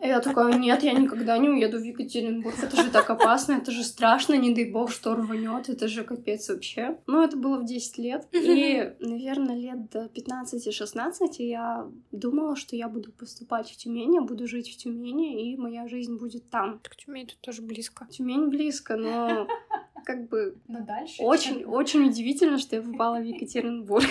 [0.02, 2.56] Я такая, нет, я никогда не уеду в Екатеринбург.
[2.62, 5.70] Это же так опасно, это же страшно, не дай бог, что рванет.
[5.70, 6.98] Это же капец вообще.
[7.08, 8.28] Ну, это было в 10 лет.
[8.32, 14.48] И, наверное, лет до 15-16 я думала, что я буду поступать в Тюмень, я буду
[14.48, 16.80] жить в Тюмени, и моя жизнь будет там.
[16.80, 18.08] Так Тюмень тут тоже близко.
[18.10, 19.48] Тюмень близко, но
[20.06, 20.56] как бы...
[20.68, 21.22] Но дальше?
[21.22, 24.08] Очень, очень удивительно, что я попала в Екатеринбург.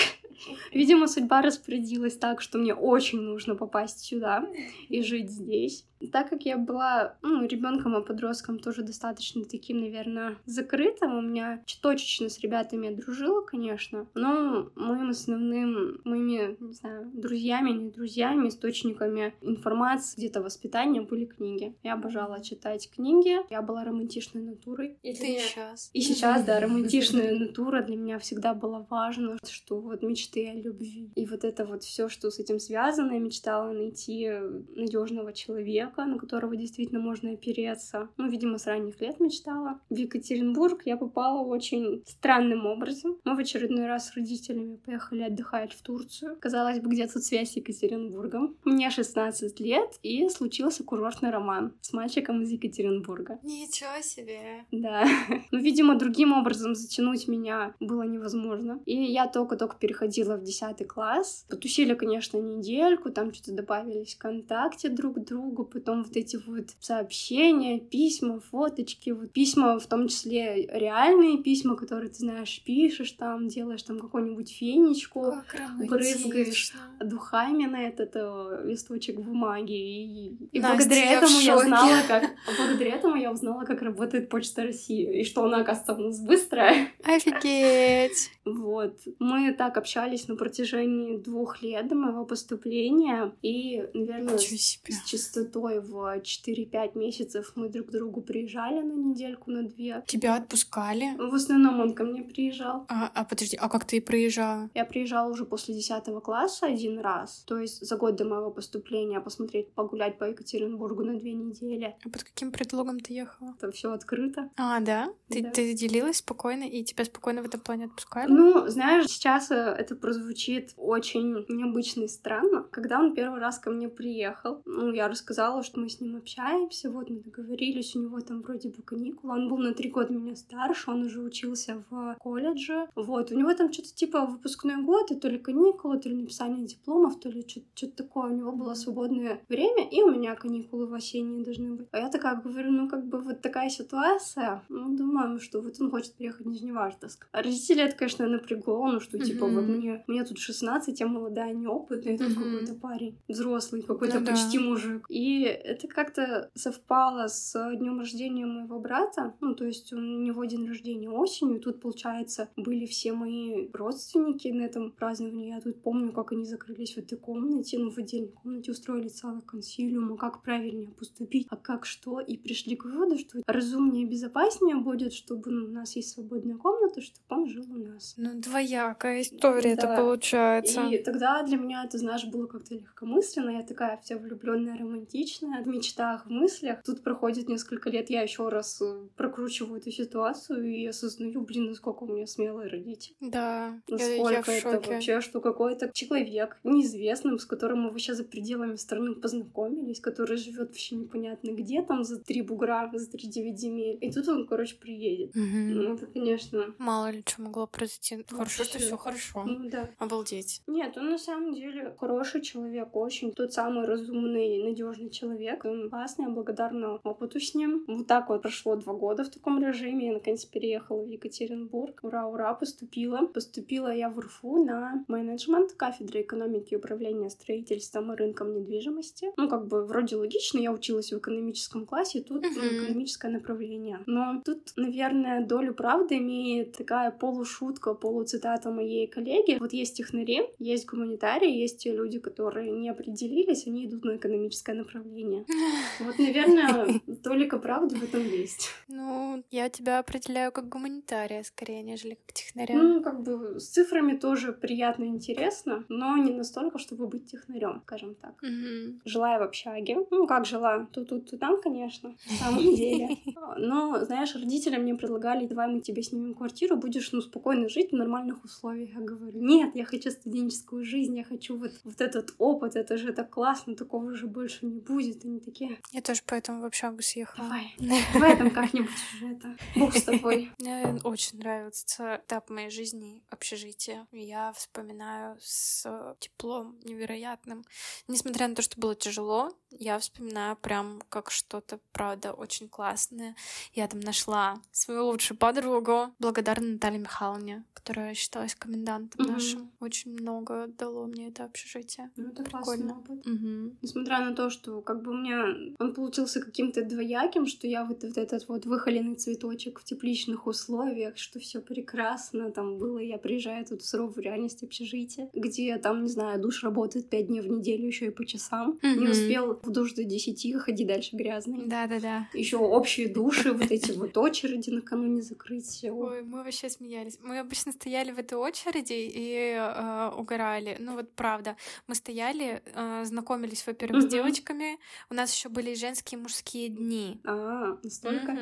[0.73, 4.49] Видимо, судьба распорядилась так, что мне очень нужно попасть сюда
[4.89, 5.85] и жить здесь.
[6.13, 11.63] Так как я была ну, ребенком и подростком тоже достаточно таким, наверное, закрытым, у меня
[11.83, 18.49] точечно с ребятами я дружила, конечно, но моим основным, моими, не знаю, друзьями, не друзьями,
[18.49, 21.75] источниками информации, где-то воспитания были книги.
[21.83, 24.99] Я обожала читать книги, я была романтичной натурой.
[25.03, 25.41] И ты меня...
[25.41, 25.91] сейчас.
[25.93, 31.11] И сейчас, да, романтичная натура для меня всегда была важна, что вот мечты о любви.
[31.15, 34.31] И вот это вот все, что с этим связано, я мечтала найти
[34.75, 38.09] надежного человека, человека, на которого действительно можно опереться.
[38.17, 39.81] Ну, видимо, с ранних лет мечтала.
[39.91, 43.17] В Екатеринбург я попала очень странным образом.
[43.25, 46.37] Мы в очередной раз с родителями поехали отдыхать в Турцию.
[46.41, 48.57] Казалось бы, где тут связь с Екатеринбургом?
[48.65, 53.39] Мне 16 лет, и случился курортный роман с мальчиком из Екатеринбурга.
[53.43, 54.65] Ничего себе!
[54.73, 55.05] Да.
[55.51, 58.81] Ну, видимо, другим образом затянуть меня было невозможно.
[58.85, 61.47] И я только-только переходила в 10 класс.
[61.49, 67.79] Потусили, конечно, недельку, там что-то добавились ВКонтакте друг к другу, потом вот эти вот сообщения,
[67.81, 73.83] письма, фоточки, вот письма, в том числе реальные письма, которые ты знаешь, пишешь там, делаешь
[73.83, 75.35] там какую-нибудь фенечку,
[75.79, 79.73] брызгаешь духами на этот э, листочек бумаги.
[79.73, 84.65] И, и Настя, благодаря этому я знала, как благодаря этому я узнала, как работает Почта
[84.65, 86.89] России, и что она, оказывается, у нас быстрая.
[87.05, 88.31] Офигеть!
[88.45, 89.01] Вот.
[89.19, 95.39] Мы так общались на протяжении двух лет до моего поступления, и, наверное, с, с
[95.69, 100.03] частотой в 4-5 месяцев мы друг к другу приезжали на недельку, на две.
[100.07, 101.17] Тебя отпускали?
[101.17, 102.85] В основном он ко мне приезжал.
[102.89, 104.71] А, а подожди, а как ты приезжала?
[104.75, 109.21] Я приезжала уже после 10 класса один раз, то есть за год до моего поступления
[109.21, 111.97] посмотреть, погулять по Екатеринбургу на две недели.
[112.05, 113.55] А под каким предлогом ты ехала?
[113.61, 114.51] Там все открыто.
[114.57, 115.09] А, да?
[115.29, 115.51] Ты, да.
[115.51, 118.31] ты делилась спокойно, и тебя спокойно в этом плане отпускали?
[118.31, 122.65] Ну, знаешь, сейчас э, это прозвучит очень необычно и странно.
[122.71, 126.91] Когда он первый раз ко мне приехал, ну, я рассказала, что мы с ним общаемся,
[126.91, 130.37] вот мы договорились, у него там вроде бы каникулы, он был на три года меня
[130.37, 135.17] старше, он уже учился в колледже, вот, у него там что-то типа выпускной год, и
[135.17, 139.41] то ли каникулы, то ли написание дипломов, то ли что-то такое, у него было свободное
[139.49, 141.89] время, и у меня каникулы в осенние должны быть.
[141.93, 145.91] А я такая говорю, ну, как бы вот такая ситуация, ну, думаем, что вот он
[145.91, 147.29] хочет приехать в Нижневартовск.
[147.33, 149.55] А родители это, конечно, напрягло, ну, что, типа, mm-hmm.
[149.55, 152.35] вот мне, мне тут 16, я молодая, неопытная, тут mm-hmm.
[152.35, 154.65] какой-то парень взрослый, какой-то ну, почти да.
[154.65, 155.07] мужик.
[155.09, 160.67] И это как-то совпало с днем рождения моего брата, ну, то есть у него день
[160.67, 165.49] рождения осенью, и тут, получается, были все мои родственники на этом праздновании.
[165.49, 169.43] Я тут помню, как они закрылись в этой комнате, ну, в отдельной комнате устроили целый
[169.43, 174.09] консилиум, а как правильнее поступить, а как что, и пришли к выводу, что разумнее и
[174.09, 178.15] безопаснее будет, чтобы ну, у нас есть свободная комната, чтобы он жил у нас.
[178.17, 179.83] Ну, двоякая история да.
[179.83, 180.87] это получается.
[180.89, 183.51] И тогда для меня это, знаешь, было как-то легкомысленно.
[183.51, 186.83] Я такая вся влюбленная, романтичная, в мечтах, в мыслях.
[186.85, 192.05] Тут проходит несколько лет, я еще раз э, прокручиваю эту ситуацию и осознаю, блин, насколько
[192.05, 193.17] у меня смелые родители.
[193.21, 198.25] Да, насколько я, я это вообще, что какой-то человек неизвестным, с которым мы вообще за
[198.25, 203.59] пределами страны познакомились, который живет вообще непонятно где, там за три бугра, за три девять
[203.59, 203.99] земель.
[204.01, 205.31] И тут он, короче, приедет.
[205.31, 205.45] Угу.
[205.45, 206.75] Ну, это, конечно.
[206.79, 208.25] Мало ли что могло произойти.
[208.29, 209.45] Хорошо, что все хорошо.
[209.45, 209.91] Ну, да.
[209.99, 210.63] Обалдеть.
[210.67, 215.65] Нет, он на самом деле хороший человек, очень тот самый разумный, надежный человек.
[215.65, 217.85] Он классный, я благодарна опыту с ним.
[217.89, 220.07] Вот так вот прошло два года в таком режиме.
[220.07, 222.01] Я наконец переехала в Екатеринбург.
[222.03, 223.27] Ура, ура, поступила.
[223.27, 229.29] Поступила я в РФУ на менеджмент, кафедра экономики и управления строительством и рынком недвижимости.
[229.37, 232.85] Ну, как бы вроде логично, я училась в экономическом классе, тут uh-huh.
[232.85, 234.01] экономическое направление.
[234.07, 239.59] Но тут, наверное, долю правды имеет такая полушутка, полуцитата моей коллеги.
[239.59, 244.75] Вот есть технари, есть гуманитарии, есть те люди, которые не определились, они идут на экономическое
[244.75, 245.08] направление.
[246.01, 248.71] Вот, наверное, только правды в этом есть.
[248.89, 252.75] Ну, я тебя определяю как гуманитария скорее, нежели как технаря.
[252.75, 257.81] Ну, как бы с цифрами тоже приятно и интересно, но не настолько, чтобы быть технарем,
[257.85, 258.35] скажем так.
[258.43, 259.01] Угу.
[259.05, 259.97] Жила я в общаге.
[260.11, 260.87] Ну, как жила?
[260.93, 263.17] Тут, тут, тут, там, конечно, на самом деле.
[263.57, 267.97] Но, знаешь, родители мне предлагали, давай мы тебе снимем квартиру, будешь, ну, спокойно жить в
[267.97, 268.91] нормальных условиях.
[268.95, 273.13] Я говорю, нет, я хочу студенческую жизнь, я хочу вот, вот этот опыт, это же
[273.13, 274.98] так классно, такого же больше не будет.
[274.99, 275.81] Они такие...
[275.93, 277.49] Я тоже поэтому в общагу съехала.
[277.49, 277.75] Давай,
[278.13, 279.57] давай там как-нибудь уже это.
[279.77, 280.51] Бог с тобой.
[280.59, 284.07] Мне очень нравится этап моей жизни общежития.
[284.13, 287.65] Я вспоминаю с теплом невероятным.
[288.09, 293.37] Несмотря на то, что было тяжело, я вспоминаю прям как что-то, правда, очень классное.
[293.75, 299.33] Я там нашла свою лучшую подругу, благодарна Наталье Михайловне, которая считалась комендантом угу.
[299.33, 299.73] нашим.
[299.81, 302.11] Очень много дало мне это общежитие.
[302.17, 302.99] Ну, это Прикольно.
[302.99, 303.27] опыт.
[303.27, 303.77] Угу.
[303.83, 305.45] Несмотря на то, что как бы у меня
[305.79, 311.19] он получился каким-то двояким, что я вот, вот этот вот выхоленный цветочек в тепличных условиях,
[311.19, 312.99] что все прекрасно там было.
[312.99, 317.43] Я приезжаю тут в суровую реальность общежития, где там, не знаю, душ работает пять дней
[317.43, 318.79] в неделю еще и по часам.
[318.83, 319.01] Угу.
[319.01, 321.67] Не успел в душ до десяти, ходи дальше грязный.
[321.67, 322.27] Да-да-да.
[322.33, 325.93] Еще общие души, вот эти вот очереди накануне закрытия.
[325.93, 327.19] Ой, мы вообще смеялись.
[327.23, 330.79] Мы обычно стояли в этой очереди и э, угорали.
[330.81, 334.78] Ну вот правда, мы стояли, э, знакомились, во-первых, с девочками.
[335.11, 337.21] У нас еще были женские и мужские дни.
[337.25, 338.37] А, настолько?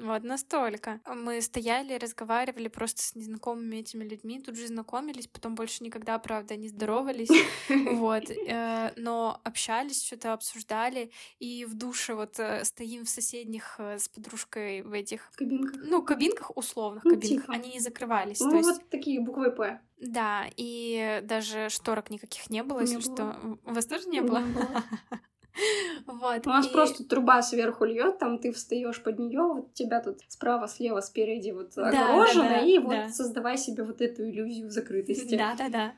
[0.00, 1.00] Вот настолько.
[1.06, 6.56] Мы стояли, разговаривали просто с незнакомыми этими людьми, тут же знакомились, потом больше никогда, правда,
[6.56, 7.28] не здоровались.
[7.98, 8.30] Вот.
[8.30, 14.08] Э, но общались, что-то обсуждали, и в душе вот э, стоим в соседних э, с
[14.08, 15.30] подружкой в этих...
[15.36, 15.80] Кабинках.
[15.84, 17.48] Ну, кабинках, условных ну, кабинках.
[17.48, 18.40] Они не закрывались.
[18.40, 19.80] Ну, вот такие буквы «П».
[20.00, 23.32] Да, и даже шторок никаких не было, не если было.
[23.32, 23.58] что.
[23.64, 24.40] У вас тоже не было?
[24.40, 24.84] Не было.
[26.06, 26.46] Вот.
[26.46, 26.70] У нас и...
[26.70, 31.50] просто труба сверху льет, там ты встаешь под нее, вот тебя тут справа, слева, спереди
[31.50, 33.08] вот огорожено, да, да, да, и вот да.
[33.08, 35.36] создавай себе вот эту иллюзию закрытости.
[35.36, 35.92] Да, да, да.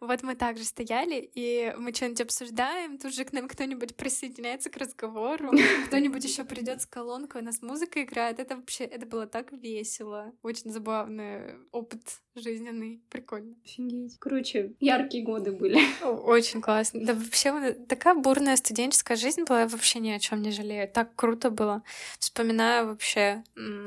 [0.00, 4.76] Вот мы также стояли, и мы что-нибудь обсуждаем, тут же к нам кто-нибудь присоединяется к
[4.76, 5.50] разговору,
[5.86, 8.38] кто-нибудь еще придет с колонкой, у нас музыка играет.
[8.38, 10.32] Это вообще, это было так весело.
[10.42, 12.00] Очень забавный опыт
[12.36, 13.00] жизненный.
[13.10, 13.54] Прикольно.
[13.64, 14.16] Офигеть.
[14.18, 15.80] Короче, яркие годы были.
[16.04, 17.04] Очень классно.
[17.04, 20.88] Да вообще такая бурная студенческая жизнь была, я вообще ни о чем не жалею.
[20.88, 21.82] Так круто было.
[22.18, 23.44] Вспоминаю вообще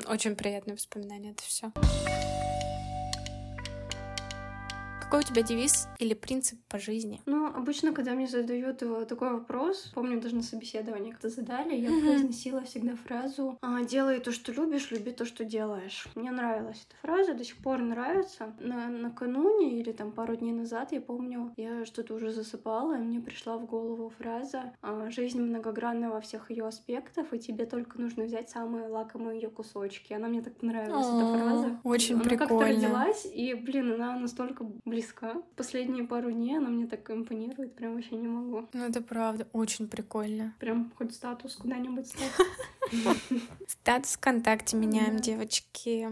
[0.07, 1.71] очень приятные воспоминания это все.
[5.07, 7.21] Какой у тебя девиз или принцип по жизни?
[7.25, 12.61] Ну, обычно, когда мне задают такой вопрос, помню, даже на собеседовании когда задали, я произносила
[12.63, 16.09] всегда фразу «А, «Делай то, что любишь, люби то, что делаешь».
[16.15, 18.53] Мне нравилась эта фраза, до сих пор нравится.
[18.59, 23.21] На, накануне или там пару дней назад, я помню, я что-то уже засыпала, и мне
[23.21, 28.25] пришла в голову фраза «А, «Жизнь многогранна во всех ее аспектах, и тебе только нужно
[28.25, 30.11] взять самые лакомые ее кусочки».
[30.11, 31.79] Она мне так понравилась, эта фраза.
[31.85, 32.43] Очень прикольно.
[32.43, 34.65] Она как-то родилась, и, блин, она настолько
[34.97, 35.35] близка.
[35.55, 38.67] Последние пару дней она мне так импонирует, прям вообще не могу.
[38.73, 40.55] Ну, это правда, очень прикольно.
[40.59, 42.31] Прям хоть статус куда-нибудь стать.
[43.67, 46.09] Статус ВКонтакте меняем, девочки.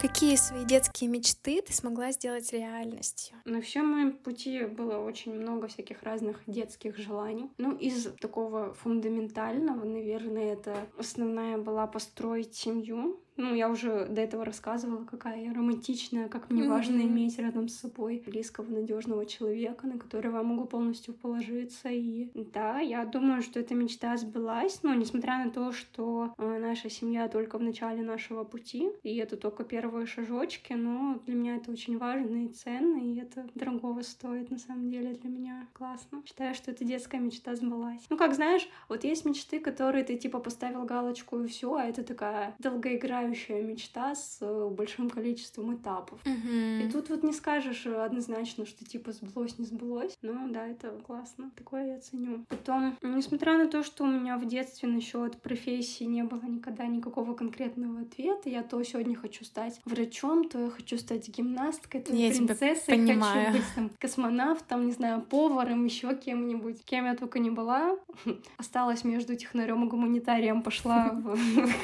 [0.00, 3.36] Какие свои детские мечты ты смогла сделать реальностью?
[3.44, 7.50] На всем моем пути было очень много всяких разных детских желаний.
[7.58, 14.44] Ну, из такого фундаментального, наверное, это основная была построить семью, ну, я уже до этого
[14.44, 16.68] рассказывала, какая я романтичная, как мне mm-hmm.
[16.68, 21.88] важно иметь рядом с собой близкого, надежного человека, на которого я могу полностью положиться.
[21.88, 26.90] И да, я думаю, что эта мечта сбылась, но несмотря на то, что э, наша
[26.90, 31.70] семья только в начале нашего пути, и это только первые шажочки, но для меня это
[31.70, 35.66] очень важно и ценно, и это дорогого стоит на самом деле для меня.
[35.72, 36.22] Классно.
[36.26, 38.02] Считаю, что эта детская мечта сбылась.
[38.10, 42.02] Ну, как знаешь, вот есть мечты, которые ты типа поставил галочку и все, а это
[42.02, 46.20] такая долгоиграющая потрясающая мечта с э, большим количеством этапов.
[46.24, 46.86] Mm-hmm.
[46.86, 50.16] И тут вот не скажешь однозначно, что типа сбылось, не сбылось.
[50.22, 51.50] Но да, это классно.
[51.56, 52.44] Такое я ценю.
[52.48, 57.34] Потом, несмотря на то, что у меня в детстве насчет профессии не было никогда никакого
[57.34, 62.30] конкретного ответа, я то сегодня хочу стать врачом, то я хочу стать гимнасткой, то я
[62.30, 66.84] принцессой, хочу быть там космонавтом, не знаю, поваром, еще кем-нибудь.
[66.84, 67.96] Кем я только не была.
[68.56, 71.36] Осталась между технарем и гуманитарием, пошла в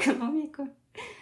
[0.03, 0.69] экономику.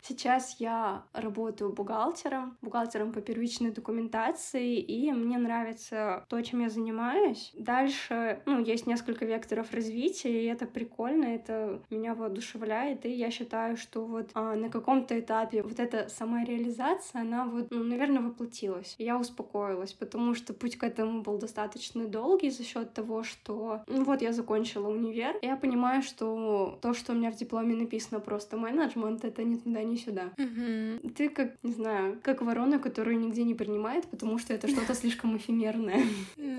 [0.03, 7.53] Сейчас я работаю бухгалтером, бухгалтером по первичной документации, и мне нравится то, чем я занимаюсь.
[7.59, 13.77] Дальше, ну, есть несколько векторов развития, и это прикольно, это меня воодушевляет, и я считаю,
[13.77, 18.95] что вот а, на каком-то этапе вот эта самореализация, она вот, ну, наверное, воплотилась.
[18.99, 24.05] Я успокоилась, потому что путь к этому был достаточно долгий за счет того, что, ну,
[24.05, 28.57] вот я закончила универ, я понимаю, что то, что у меня в дипломе написано просто
[28.57, 30.31] менеджмент, это не туда, не сюда.
[30.39, 31.11] Угу.
[31.17, 35.37] Ты как, не знаю, как ворона, которую нигде не принимает, потому что это что-то слишком
[35.37, 36.03] эфемерное.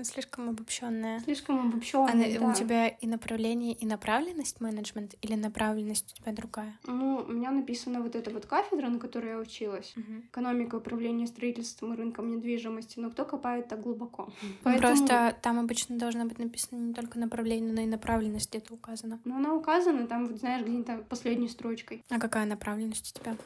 [0.02, 1.20] Слишком обобщенное.
[1.20, 2.38] Слишком обобщенное.
[2.40, 6.76] А у тебя и направление, и направленность менеджмент, или направленность у тебя другая?
[6.86, 9.94] Ну, у меня написана вот эта вот кафедра, на которой я училась.
[10.30, 12.98] Экономика, управление строительством и рынком недвижимости.
[12.98, 14.28] Но кто копает так глубоко?
[14.62, 19.20] Просто там обычно должно быть написано не только направление, но и направленность где-то указана.
[19.24, 22.02] Ну, она указана там, вот, знаешь, где-то последней строчкой.
[22.10, 23.36] А какая направленность у тебя?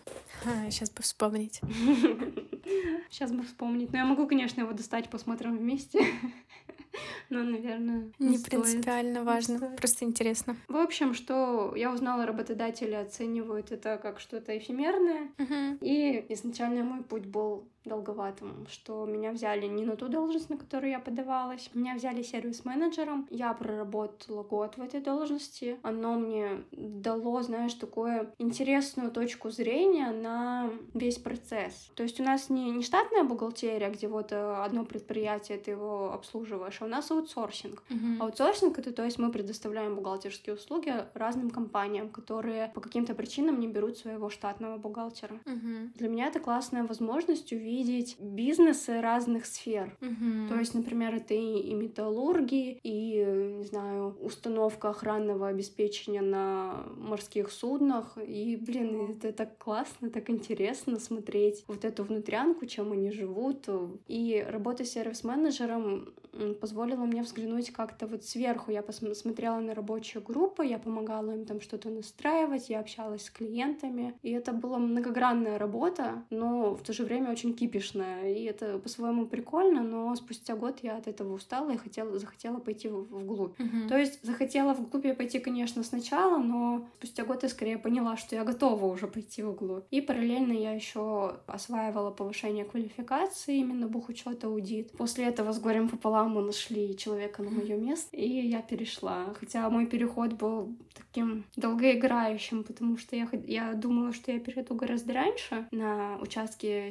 [0.44, 1.60] А, сейчас бы вспомнить.
[3.10, 3.92] Сейчас бы вспомнить.
[3.92, 6.00] Но я могу, конечно, его достать, посмотрим вместе.
[7.30, 9.76] Но, наверное, не, не принципиально важно, стоит.
[9.76, 10.56] просто интересно.
[10.68, 15.30] В общем, что я узнала, работодатели оценивают это как что-то эфемерное.
[15.38, 15.78] Угу.
[15.80, 20.90] И изначально мой путь был долговатым, что меня взяли не на ту должность, на которую
[20.90, 21.70] я подавалась.
[21.74, 23.26] Меня взяли сервис-менеджером.
[23.30, 25.78] Я проработала год в этой должности.
[25.82, 31.90] Оно мне дало, знаешь, такую интересную точку зрения на весь процесс.
[31.94, 36.12] То есть у нас не, не штатная бухгалтерия, где вот э, одно предприятие, ты его
[36.12, 37.82] обслуживаешь, а у нас аутсорсинг.
[37.88, 38.20] Uh-huh.
[38.20, 43.68] Аутсорсинг— это то есть мы предоставляем бухгалтерские услуги разным компаниям, которые по каким-то причинам не
[43.68, 45.36] берут своего штатного бухгалтера.
[45.44, 45.90] Uh-huh.
[45.94, 49.96] Для меня это классная возможность увидеть видеть бизнесы разных сфер.
[50.00, 50.48] Угу.
[50.48, 53.24] То есть, например, это и, и металлурги, и,
[53.58, 58.18] не знаю, установка охранного обеспечения на морских суднах.
[58.26, 63.68] И, блин, это так классно, так интересно смотреть вот эту внутрянку, чем они живут.
[64.08, 66.12] И работа сервис-менеджером
[66.60, 68.70] позволила мне взглянуть как-то вот сверху.
[68.70, 74.14] Я посмотрела на рабочую группу, я помогала им там что-то настраивать, я общалась с клиентами.
[74.22, 79.26] И это была многогранная работа, но в то же время очень кипишная, и это по-своему
[79.26, 83.58] прикольно, но спустя год я от этого устала и хотела, захотела пойти в, вглубь.
[83.58, 83.88] Мгм.
[83.88, 88.34] То есть захотела вглубь я пойти, конечно, сначала, но спустя год я скорее поняла, что
[88.34, 89.84] я готова уже пойти вглубь.
[89.90, 94.92] И параллельно я еще осваивала повышение квалификации, именно бухучет аудит.
[94.92, 99.34] После этого с горем пополам мы нашли человека на мое место, и я перешла.
[99.38, 105.12] Хотя мой переход был таким долгоиграющим, потому что я, я думала, что я перейду гораздо
[105.12, 105.66] раньше.
[105.70, 106.90] На участке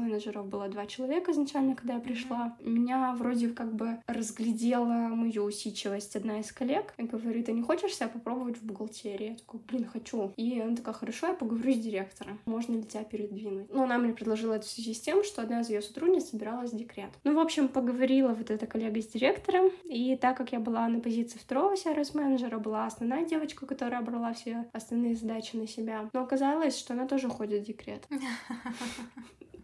[0.00, 2.56] сервис-менеджеров было два человека изначально, когда я пришла.
[2.60, 7.94] Меня вроде как бы разглядела мою усидчивость одна из коллег и говорит, а не хочешь
[7.94, 9.30] себя попробовать в бухгалтерии?
[9.30, 10.32] Я такой, блин, хочу.
[10.36, 12.38] И она такая, хорошо, я поговорю с директором.
[12.46, 13.72] Можно ли тебя передвинуть?
[13.72, 16.72] Ну, она мне предложила это в связи с тем, что одна из ее сотрудниц собиралась
[16.72, 17.10] в декрет.
[17.24, 21.00] Ну, в общем, поговорила вот эта коллега с директором, и так как я была на
[21.00, 26.08] позиции второго сервис-менеджера, была основная девочка, которая брала все основные задачи на себя.
[26.12, 28.06] Но оказалось, что она тоже ходит в декрет.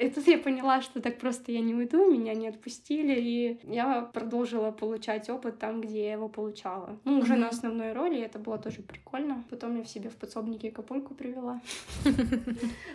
[0.00, 4.00] И тут я поняла, что так просто я не уйду, меня не отпустили, и я
[4.02, 6.98] продолжила получать опыт там, где я его получала.
[7.04, 7.54] Ну, уже на Мгм.
[7.54, 9.44] основной роли, это было тоже прикольно.
[9.50, 11.60] Потом я в себе в подсобнике капульку привела.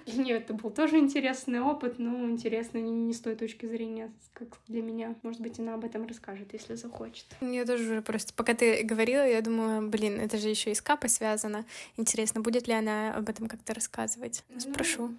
[0.05, 4.11] Для нее это был тоже интересный опыт, но интересный не, не с той точки зрения,
[4.33, 5.15] как для меня.
[5.23, 7.25] Может быть, она об этом расскажет, если захочет.
[7.39, 10.81] Я тоже уже просто, пока ты говорила, я думаю, блин, это же еще и с
[10.81, 11.65] капой связано.
[11.97, 14.43] Интересно, будет ли она об этом как-то рассказывать?
[14.49, 15.11] Ну, Спрошу.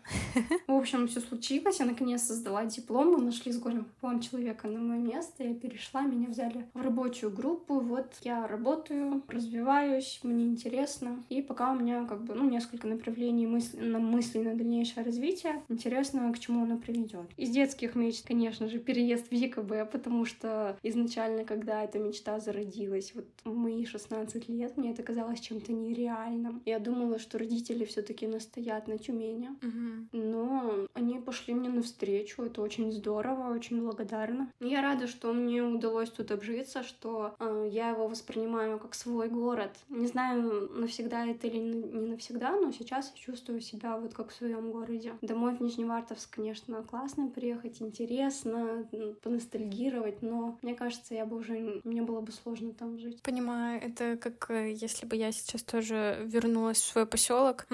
[0.66, 1.69] В общем, все случилось.
[1.78, 3.12] Я наконец-то сдала диплом.
[3.12, 5.44] Мы нашли с горем пополам человека на мое место.
[5.44, 7.80] Я перешла, меня взяли в рабочую группу.
[7.80, 11.22] Вот я работаю, развиваюсь, мне интересно.
[11.28, 15.62] И пока у меня как бы ну, несколько направлений мысли, на мысли на дальнейшее развитие.
[15.68, 17.26] Интересно, к чему оно приведет.
[17.36, 23.12] Из детских мечт, конечно же, переезд в ЕКБ, потому что изначально, когда эта мечта зародилась,
[23.14, 26.62] вот в мои 16 лет, мне это казалось чем-то нереальным.
[26.66, 29.50] Я думала, что родители все-таки настоят на Тюмени.
[29.62, 30.08] Мгм.
[30.12, 34.50] Но они пошли мне навстречу, это очень здорово, очень благодарна.
[34.60, 39.70] Я рада, что мне удалось тут обжиться, что э, я его воспринимаю как свой город.
[39.88, 44.34] Не знаю, навсегда это или не навсегда, но сейчас я чувствую себя вот как в
[44.34, 45.12] своем городе.
[45.22, 48.86] Домой в Нижневартовск, конечно, классно приехать, интересно,
[49.22, 53.22] поностальгировать, но мне кажется, я бы уже, мне было бы сложно там жить.
[53.22, 57.66] Понимаю, это как э, если бы я сейчас тоже вернулась в свой поселок.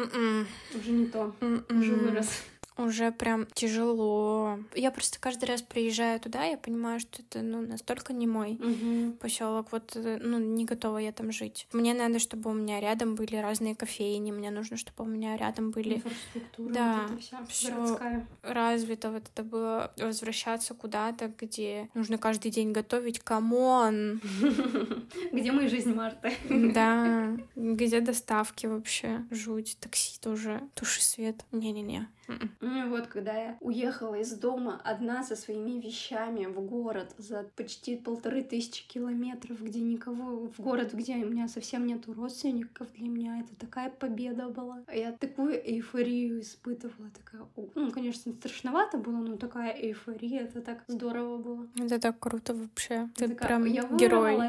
[0.74, 1.32] Уже не то,
[1.70, 2.42] уже вырос.
[2.78, 4.58] Уже прям тяжело.
[4.74, 9.12] Я просто каждый раз приезжаю туда, я понимаю, что это ну настолько не мой Мгм.
[9.14, 9.72] поселок.
[9.72, 11.66] Вот э, ну не готова я там жить.
[11.72, 14.30] Мне надо, чтобы у меня рядом были разные кофейни.
[14.30, 17.74] Мне нужно, чтобы у меня рядом были Инфраструктура, Да, вот вся всё.
[17.74, 18.26] городская.
[18.42, 23.20] развито вот это было возвращаться куда-то, где нужно каждый день готовить.
[23.20, 24.20] Come on!
[25.32, 26.32] Где мы жизнь Марты?
[26.50, 29.24] Да, где доставки вообще?
[29.30, 30.60] Жуть, такси тоже.
[30.74, 31.44] Туши свет.
[31.52, 32.08] Не-не-не.
[32.66, 37.44] Ну и вот, когда я уехала из дома одна со своими вещами в город за
[37.54, 43.08] почти полторы тысячи километров, где никого, в город, где у меня совсем нету родственников, для
[43.08, 44.82] меня это такая победа была.
[44.92, 47.46] Я такую эйфорию испытывала, такая,
[47.76, 51.66] ну, конечно, страшновато было, но такая эйфория, это так здорово было.
[51.76, 53.08] Это так круто вообще.
[53.14, 54.36] Ты Такая, прям я герой.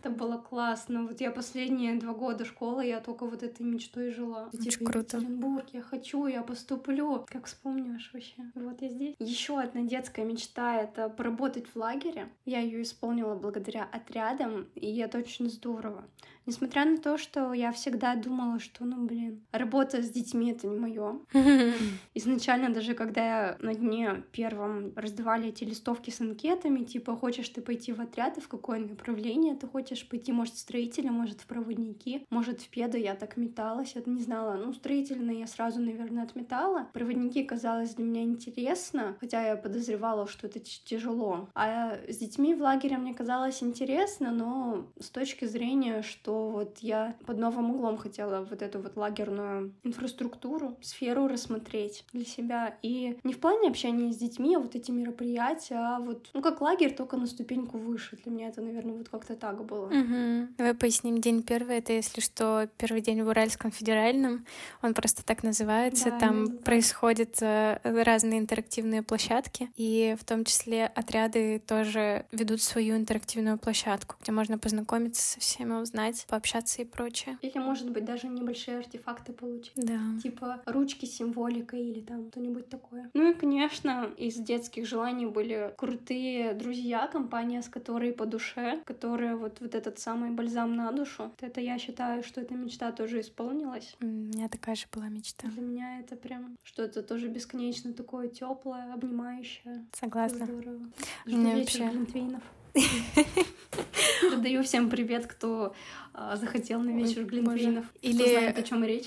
[0.00, 1.04] Это было классно.
[1.04, 4.50] Вот я последние два года школы, я только вот этой мечтой жила.
[4.52, 5.16] Очень Типа, круто.
[5.16, 6.81] Екатеринбург, я хочу, я поступлю.
[7.28, 8.42] Как вспомнишь вообще?
[8.54, 9.14] Вот я здесь.
[9.18, 12.28] Еще одна детская мечта— это поработать в лагере.
[12.44, 16.04] Я ее исполнила благодаря отрядам, и это очень здорово.
[16.46, 20.78] Несмотря на то, что я всегда думала, что, ну, блин, работа с детьми— это не
[20.78, 21.20] мое.
[22.14, 27.60] Изначально даже когда я на дне первом раздавали эти листовки с анкетами, типа, хочешь ты
[27.60, 31.46] пойти в отряд, и в какое направление ты хочешь пойти, может, в строителя, может, в
[31.46, 34.56] проводники, может, в педу, я так металась, я не знала.
[34.56, 36.88] Ну, строительные я сразу, наверное, отметала.
[36.92, 41.48] Проводники казалось для меня интересно, хотя я подозревала, что это тяжело.
[41.54, 47.16] А с детьми в лагере мне казалось интересно, но с точки зрения, что вот я
[47.26, 52.76] под новым углом хотела вот эту вот лагерную инфраструктуру, сферу рассмотреть для себя.
[52.82, 56.60] И не в плане общения с детьми, а вот эти мероприятия, а вот, ну, как
[56.60, 58.16] лагерь, только на ступеньку выше.
[58.22, 59.88] Для меня это, наверное, вот как-то так было.
[59.88, 60.54] Мгм.
[60.58, 61.18] Давай поясним.
[61.18, 64.44] День первый— это, если что, первый день в Уральском федеральном.
[64.82, 66.10] Он просто так называется.
[66.10, 69.70] Да, Там именно происходят э, разные интерактивные площадки.
[69.76, 75.72] И в том числе отряды тоже ведут свою интерактивную площадку, где можно познакомиться со всеми,
[75.72, 77.38] узнать, пообщаться и прочее.
[77.42, 79.72] Или, может быть, даже небольшие артефакты получить.
[79.76, 80.00] Да.
[80.22, 83.10] Типа ручки с символикой или там что-нибудь такое.
[83.14, 89.36] Ну и, конечно, из детских желаний были крутые друзья, компания, с которой по душе, которая
[89.36, 91.24] вот, вот этот самый бальзам на душу.
[91.24, 93.96] Вот Это я считаю, что эта мечта тоже исполнилась.
[94.00, 95.48] У меня такая же была мечта.
[95.48, 99.86] Для меня это прям что-то тоже бесконечно такое теплое, обнимающее.
[99.92, 100.46] Согласна.
[100.46, 100.80] Здорово.
[101.26, 102.42] Жду вечер глинтвейнов.
[102.72, 105.74] Передаю всем привет, кто
[106.14, 107.84] а, захотел на вечер глинтвейнов.
[108.00, 109.06] Или кто знает, о чем речь.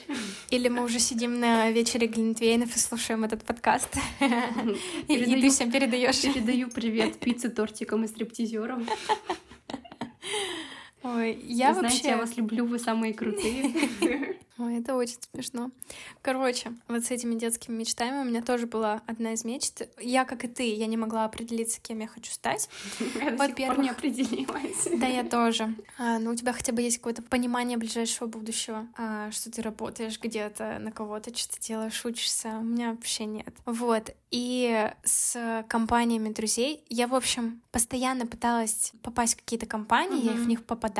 [0.50, 3.90] Или мы уже сидим на вечере глинтвейнов и слушаем этот подкаст.
[5.08, 6.22] И ты всем передаешь.
[6.22, 8.88] Передаю привет пицце, тортикам и стриптизерам.
[11.06, 12.00] Ой, я вы вообще...
[12.00, 14.40] Знаете, я вас люблю, вы самые крутые.
[14.58, 15.70] Ой, это очень смешно.
[16.22, 19.82] Короче, вот с этими детскими мечтами у меня тоже была одна из мечт.
[20.00, 22.70] Я, как и ты, я не могла определиться, кем я хочу стать.
[23.38, 24.88] Во-первых, не определилась.
[25.00, 25.76] Да, я тоже.
[25.98, 29.62] А, но ну, у тебя хотя бы есть какое-то понимание ближайшего будущего, а, что ты
[29.62, 32.58] работаешь где-то, на кого-то что-то делаешь, учишься.
[32.60, 33.56] У меня вообще нет.
[33.66, 34.14] Вот.
[34.30, 40.38] И с компаниями друзей я, в общем, постоянно пыталась попасть в какие-то компании, mm-hmm.
[40.38, 40.95] я в них попадала.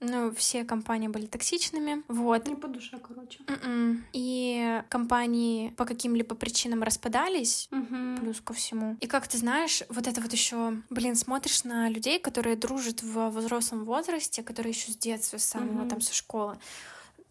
[0.00, 2.02] Ну, все компании были токсичными.
[2.08, 2.46] Вот.
[2.46, 3.40] Не по душе короче.
[3.44, 3.64] Mm-mm.
[3.64, 4.04] М-м.
[4.12, 8.20] И компании по каким-либо причинам распадались, mm-hmm.
[8.20, 8.96] плюс ко всему.
[9.00, 13.30] И как ты знаешь, вот это вот еще, блин, смотришь на людей, которые дружат в
[13.30, 15.88] взрослом возрасте, которые еще с детства, с самого mm-hmm.
[15.88, 16.58] там со школы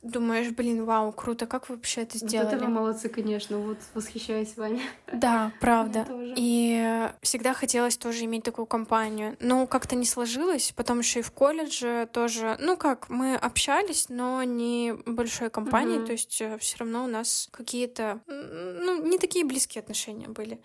[0.02, 2.45] думаешь, блин, вау, круто, как вы вообще это сделали?
[2.45, 4.82] Вот это вы молодцы, конечно, вот восхищаюсь вами.
[5.12, 6.06] Да, правда.
[6.36, 9.36] И всегда хотелось тоже иметь такую компанию.
[9.39, 12.58] Но как-то не сложилось, потом еще и в колледже тоже.
[12.60, 16.08] Ну как, мы общались, но не большой компанией, угу.
[16.08, 20.62] то есть э, все равно у нас какие-то, ну, не такие близкие отношения были.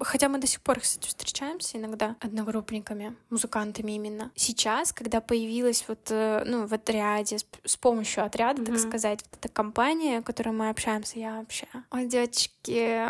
[0.00, 4.30] Хотя мы до сих пор, кстати, встречаемся иногда одногруппниками, музыкантами именно.
[4.34, 8.73] Сейчас, когда появилась вот, э, ну, в отряде, с помощью отряда, mm-hmm.
[8.74, 11.66] Так сказать, вот эта компания, в которой мы общаемся, я вообще...
[11.90, 13.02] Ой, девочки,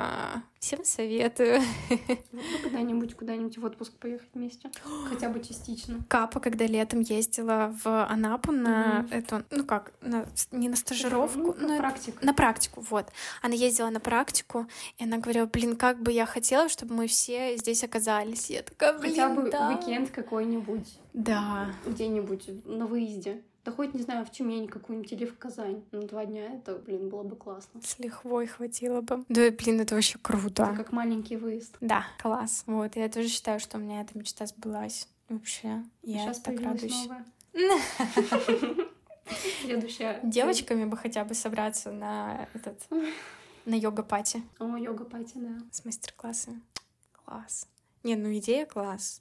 [0.64, 1.60] всем советую.
[2.32, 4.70] Ну, когда-нибудь куда-нибудь в отпуск поехать вместе,
[5.08, 6.00] хотя бы частично.
[6.08, 9.14] Капа, когда летом ездила в Анапу на mm-hmm.
[9.14, 12.18] эту, ну как, на, не на стажировку, ну, на практику.
[12.22, 13.06] На практику, вот.
[13.42, 14.66] Она ездила на практику,
[14.98, 18.50] и она говорила, блин, как бы я хотела, чтобы мы все здесь оказались.
[18.50, 19.68] Я такая, блин, Хотя бы да.
[19.68, 20.98] уикенд какой-нибудь.
[21.12, 21.70] Да.
[21.86, 23.42] Где-нибудь на выезде.
[23.64, 25.82] Да хоть, не знаю, в Тюмень какую-нибудь или в Казань.
[25.90, 27.80] На два дня это, блин, было бы классно.
[27.82, 29.24] С лихвой хватило бы.
[29.28, 30.64] Да, блин, это вообще круто.
[30.64, 31.76] Это как маленький выезд.
[31.80, 32.64] Да, класс.
[32.66, 35.08] Вот, я тоже считаю, что у меня эта мечта сбылась.
[35.30, 37.08] Вообще, я Сейчас так радуюсь.
[39.62, 40.20] Следующая.
[40.22, 42.78] Девочками бы хотя бы собраться на этот
[43.64, 44.42] на йога-пати.
[44.58, 45.58] О, йога-пати, да.
[45.70, 46.60] С мастер-классами.
[47.24, 47.66] Класс.
[48.02, 49.20] Не, ну идея класс.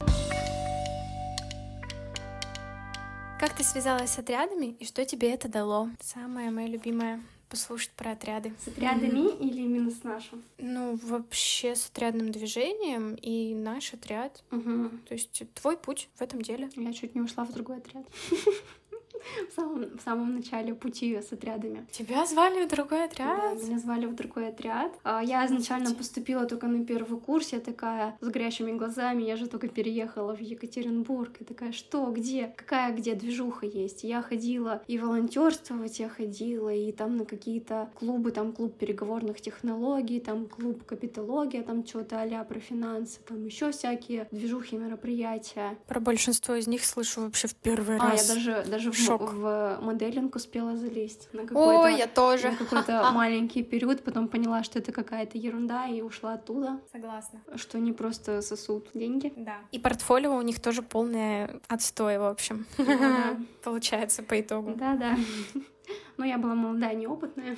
[3.43, 5.89] Как ты связалась с отрядами и что тебе это дало?
[5.99, 8.53] Самое мое любимое послушать про отряды.
[8.63, 9.39] С отрядами mm-hmm.
[9.39, 10.45] или именно с нашим?
[10.59, 14.41] Ну, вообще с отрядным движением и наш отряд.
[14.49, 14.89] Угу.
[15.09, 16.69] То есть твой путь в этом деле.
[16.77, 18.05] Я чуть не ушла в другой отряд.
[19.49, 21.85] в самом, в самом начале пути с отрядами.
[21.91, 23.57] Тебя звали в другой отряд?
[23.57, 24.91] Да, меня звали в другой отряд.
[25.03, 29.47] А, я изначально поступила только на первый курс, я такая с горящими глазами, я же
[29.47, 34.03] только переехала в Екатеринбург, и такая, что, где, какая где движуха есть?
[34.03, 40.19] Я ходила и волонтерствовать я ходила, и там на какие-то клубы, там клуб переговорных технологий,
[40.19, 45.77] там клуб капитология, там что-то а про финансы, там еще всякие движухи, мероприятия.
[45.87, 48.29] Про большинство из них слышу вообще в первый а, раз.
[48.29, 49.33] А, я даже, даже в шок.
[49.33, 52.51] в моделинг успела залезть на какой-то, Ой, я тоже.
[52.51, 56.79] На какой-то маленький период, потом поняла, что это какая-то ерунда, и ушла оттуда.
[56.91, 57.41] Согласна.
[57.55, 59.33] Что они просто сосут деньги.
[59.35, 59.57] Да.
[59.71, 62.65] И портфолио у них тоже полное отстой, в общем.
[63.63, 64.73] Получается по итогу.
[64.75, 65.17] Да-да.
[66.17, 67.57] Но я была молодая, неопытная.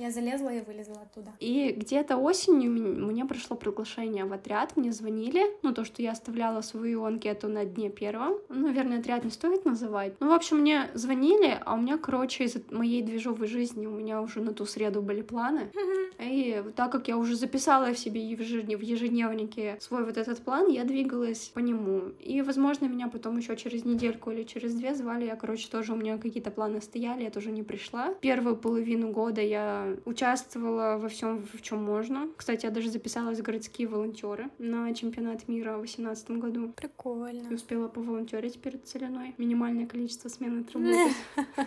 [0.00, 1.30] Я залезла и вылезла оттуда.
[1.40, 6.62] И где-то осенью мне пришло приглашение в отряд, мне звонили, ну, то, что я оставляла
[6.62, 8.38] свою анкету на дне первом.
[8.48, 10.14] Ну, наверное, отряд не стоит называть.
[10.18, 14.22] Ну, в общем, мне звонили, а у меня, короче, из моей движовой жизни у меня
[14.22, 15.70] уже на ту среду были планы.
[16.18, 20.84] И так как я уже записала в себе в ежедневнике свой вот этот план, я
[20.84, 22.12] двигалась по нему.
[22.20, 25.26] И, возможно, меня потом еще через недельку или через две звали.
[25.26, 28.14] Я, короче, тоже у меня какие-то планы стояли, я тоже не пришла.
[28.22, 32.28] Первую половину года я участвовала во всем, в чем можно.
[32.36, 36.72] Кстати, я даже записалась в городские волонтеры на чемпионат мира в 2018 году.
[36.76, 37.48] Прикольно.
[37.50, 39.34] И успела поволонтерить перед Целиной.
[39.38, 41.16] Минимальное количество смен отработать.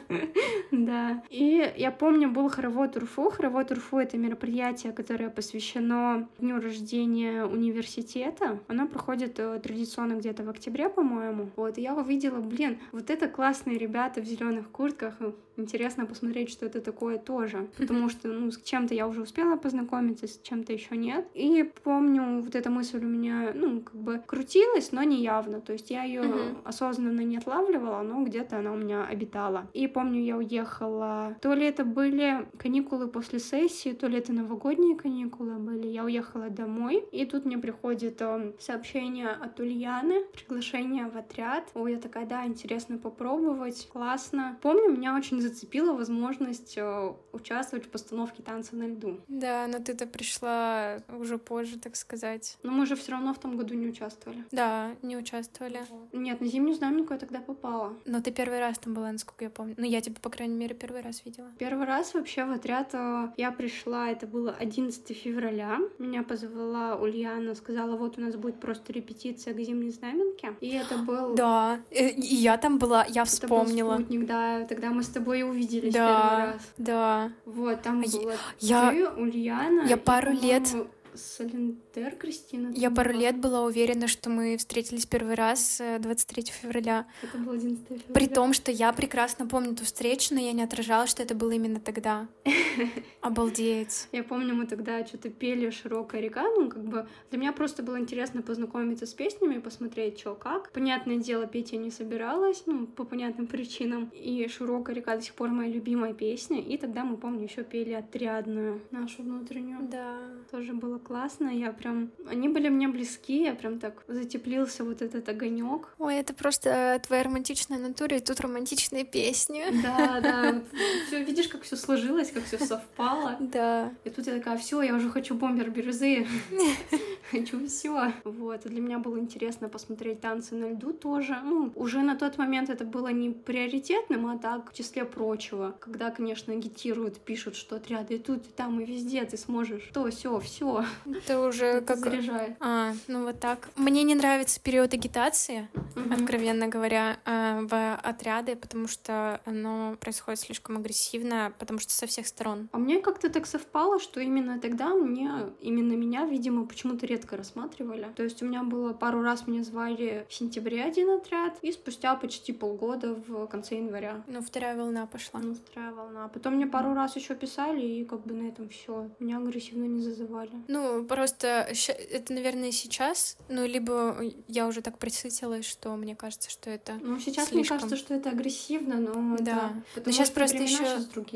[0.71, 1.23] Да.
[1.29, 3.29] И я помню, был хоровод УРФУ.
[3.29, 8.59] Хоровод УРФУ— это мероприятие, которое посвящено дню рождения университета.
[8.67, 11.49] Оно проходит э, традиционно где-то в октябре, по-моему.
[11.55, 15.15] Вот, и я увидела, блин, вот это классные ребята в зеленых куртках.
[15.55, 17.67] Интересно посмотреть, что это такое тоже.
[17.77, 21.27] Потому что, ну, с чем-то я уже успела познакомиться, с чем-то еще нет.
[21.33, 25.61] И помню, вот эта мысль у меня, ну, как бы крутилась, но не явно.
[25.61, 26.61] То есть я ее uh-huh.
[26.63, 29.67] осознанно не отлавливала, но где-то она у меня обитала.
[29.73, 31.35] И помню, я уехала.
[31.41, 35.87] То ли это были каникулы после сессии, то ли это новогодние каникулы были.
[35.87, 41.69] Я уехала домой, и тут мне приходит э, сообщение от Ульяны, приглашение в отряд.
[41.73, 44.57] Ой, я такая, да, интересно попробовать, классно.
[44.61, 49.19] Помню, меня очень зацепила возможность э, участвовать в постановке танца на льду.
[49.27, 52.57] Да, но ты-то пришла уже позже, так сказать.
[52.63, 54.43] Но мы же все равно в том году не участвовали.
[54.51, 55.79] Да, не участвовали.
[56.11, 57.93] Нет, на зимнюю знаменку я тогда попала.
[58.05, 59.75] Но ты первый раз там была, насколько я помню.
[59.77, 61.49] Ну, я тебя, по крайней мере, первый раз видела.
[61.59, 65.77] Первый раз вообще в отряд э, я пришла, это было 11 февраля.
[65.99, 70.55] Меня позвала Ульяна, сказала, вот у нас будет просто репетиция к зимней знаменке.
[70.61, 71.35] И это был...
[71.35, 73.93] Да, э, и я там была, я вспомнила.
[73.93, 76.73] Это был спутник, да, тогда мы с тобой и увиделись да, первый раз.
[76.77, 78.91] Да, Вот, там а была я...
[78.91, 79.85] ты, Ульяна.
[79.87, 80.73] Я пару лет
[81.15, 82.71] Солентер Кристина.
[82.75, 83.21] Я пару была.
[83.21, 87.07] лет была уверена, что мы встретились первый раз 23 э, февраля.
[87.21, 88.03] Это было 11 февраля.
[88.13, 91.51] При том, что я прекрасно помню ту встречу, но я не отражала, что это было
[91.51, 92.27] именно тогда.
[93.21, 94.07] Обалдеть.
[94.11, 97.99] Я помню, мы тогда что-то пели «Широкая река», ну, как бы для меня просто было
[97.99, 100.71] интересно познакомиться с песнями, посмотреть, что как.
[100.71, 104.09] Понятное дело, петь я не собиралась, ну, по понятным причинам.
[104.13, 106.59] И «Широкая река» до сих пор моя любимая песня.
[106.59, 109.87] И тогда мы, помню, еще пели «Отрядную», нашу внутреннюю.
[109.89, 110.19] Да.
[110.51, 112.11] Тоже было классно, я прям...
[112.27, 115.89] Они были мне близки, я прям так затеплился вот этот огонек.
[115.99, 119.63] Ой, это просто твоя романтичная натура, и тут романтичные песни.
[119.83, 120.61] Да, да.
[121.07, 123.35] Все, видишь, как все сложилось, как все совпало.
[123.39, 123.91] Да.
[124.05, 126.25] И тут я такая, все, я уже хочу бомбер бирюзы.
[127.31, 128.13] Хочу все.
[128.23, 128.65] Вот.
[128.65, 131.39] И для меня было интересно посмотреть танцы на льду тоже.
[131.43, 135.75] Ну, уже на тот момент это было не приоритетным, а так в числе прочего.
[135.79, 139.89] Когда, конечно, агитируют, пишут, что отряды и тут, и там, и везде ты сможешь.
[139.93, 140.85] То, все, все.
[141.05, 142.03] Это уже это как...
[142.03, 142.55] Заряжает.
[142.59, 143.69] А, ну вот так.
[143.75, 146.13] Мне не нравится период агитации, угу.
[146.13, 152.27] откровенно говоря, а, в отряды, потому что оно происходит слишком агрессивно, потому что со всех
[152.27, 152.69] сторон.
[152.71, 155.31] А мне как-то так совпало, что именно тогда мне,
[155.61, 158.07] именно меня, видимо, почему-то редко рассматривали.
[158.15, 162.15] То есть у меня было пару раз меня звали в сентябре один отряд, и спустя
[162.15, 164.23] почти полгода в конце января.
[164.27, 165.39] Ну, вторая волна пошла.
[165.39, 166.27] Ну, вторая волна.
[166.27, 169.09] Потом мне пару раз еще писали, и как бы на этом все.
[169.19, 170.51] Меня агрессивно не зазывали.
[170.67, 171.67] Ну, просто
[172.11, 174.17] это, наверное, сейчас, ну, либо
[174.47, 177.57] я уже так присытилась, что мне кажется, что это Ну, сейчас слишком...
[177.59, 179.73] мне кажется, что это агрессивно, но да.
[179.95, 180.83] Это, но сейчас просто еще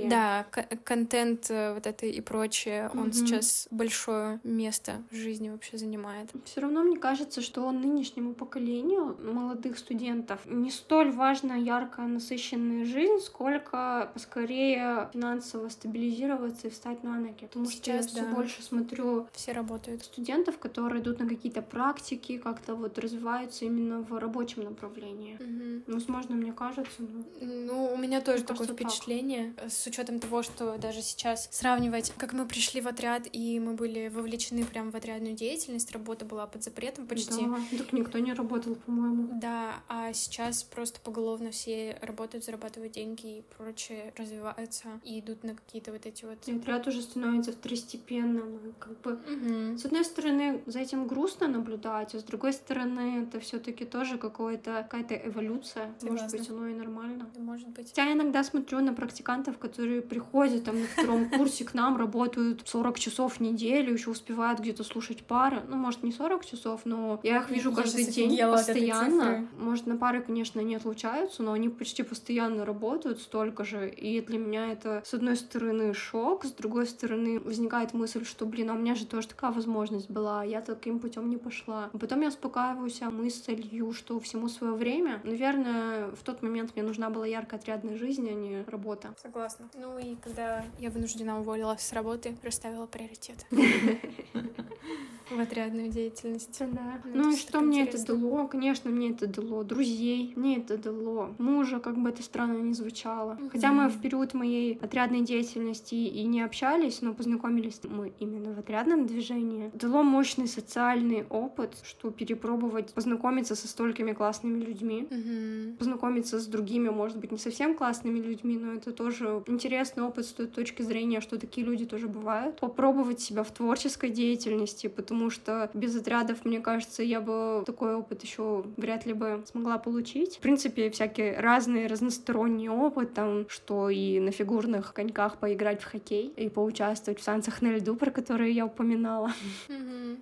[0.07, 0.45] да,
[0.83, 3.13] контент э, вот это и прочее, он угу.
[3.13, 6.29] сейчас большое место в жизни вообще занимает.
[6.45, 13.23] Все равно мне кажется, что нынешнему поколению молодых студентов не столь важна яркая насыщенная жизнь,
[13.23, 17.45] сколько поскорее финансово стабилизироваться и встать на ноги.
[17.45, 18.27] Потому сейчас, что я да.
[18.27, 20.03] все больше смотрю все работают.
[20.03, 25.35] Студентов, которые идут на какие-то практики, как-то вот развиваются именно в рабочем направлении.
[25.35, 25.83] Угу.
[25.87, 26.91] Ну, возможно, мне кажется.
[26.99, 29.71] Ну, ну у меня тоже такое впечатление, так.
[29.71, 34.07] с учетом того, что даже сейчас сравнивать, как мы пришли в отряд и мы были
[34.07, 37.45] вовлечены прям в отрядную деятельность, работа была под запретом почти.
[37.45, 39.39] Да, так никто не работал, по-моему.
[39.39, 45.55] Да, а сейчас просто поголовно все работают, зарабатывают деньги и прочее, развиваются и идут на
[45.55, 46.37] какие-то вот эти вот...
[46.47, 49.77] И отряд уже становится второстепенным, как бы Угу.
[49.77, 54.87] С одной стороны, за этим грустно наблюдать, а с другой стороны, это все-таки тоже какое-то
[54.89, 55.93] какая-то эволюция.
[55.99, 56.09] Согласна.
[56.11, 57.29] Может быть, оно и нормально.
[57.35, 57.93] Да, может быть.
[57.95, 62.99] Я иногда смотрю на практикантов, которые приходят там на втором курсе к нам, работают 40
[62.99, 65.61] часов в неделю, еще успевают где-то слушать пары.
[65.67, 69.47] Ну, может, не 40 часов, но я их вижу каждый день постоянно.
[69.57, 73.89] Может, на пары, конечно, не отлучаются, но они почти постоянно работают столько же.
[73.89, 78.69] И для меня это, с одной стороны, шок, с другой стороны, возникает мысль, что, блин,
[78.69, 81.89] а у меня же тоже такая возможность была, я таким путем не пошла.
[81.91, 85.21] А потом я успокаиваюсь мыслью, что всему свое время.
[85.23, 89.15] Наверное, в тот момент мне нужна была яркая отрядная жизнь, а не работа.
[89.19, 89.69] Согласна.
[89.73, 93.43] Ну и когда я вынуждена уволилась с работы, расставила приоритет.
[95.29, 96.57] в отрядную деятельность.
[96.59, 97.01] Да.
[97.05, 98.13] Ну, ну и что мне интересно.
[98.13, 98.47] это дало?
[98.47, 103.33] Конечно, мне это дало друзей, мне это дало мужа, как бы это странно ни звучало.
[103.33, 103.49] Mm-hmm.
[103.51, 108.59] Хотя мы в период моей отрядной деятельности и не общались, но познакомились мы именно в
[108.59, 109.71] отрядном движении.
[109.73, 115.77] Дало мощный социальный опыт, что перепробовать, познакомиться со столькими классными людьми, mm-hmm.
[115.77, 120.31] познакомиться с другими, может быть, не совсем классными людьми, но это тоже интересный опыт с
[120.31, 122.59] той точки зрения, что такие люди тоже бывают.
[122.59, 127.95] Попробовать себя в творческой деятельности, потому потому что без отрядов, мне кажется, я бы такой
[127.95, 130.37] опыт еще вряд ли бы смогла получить.
[130.37, 136.31] В принципе, всякие разные, разносторонний опыт, там, что и на фигурных коньках поиграть в хоккей,
[136.37, 139.31] и поучаствовать в танцах на льду, про которые я упоминала.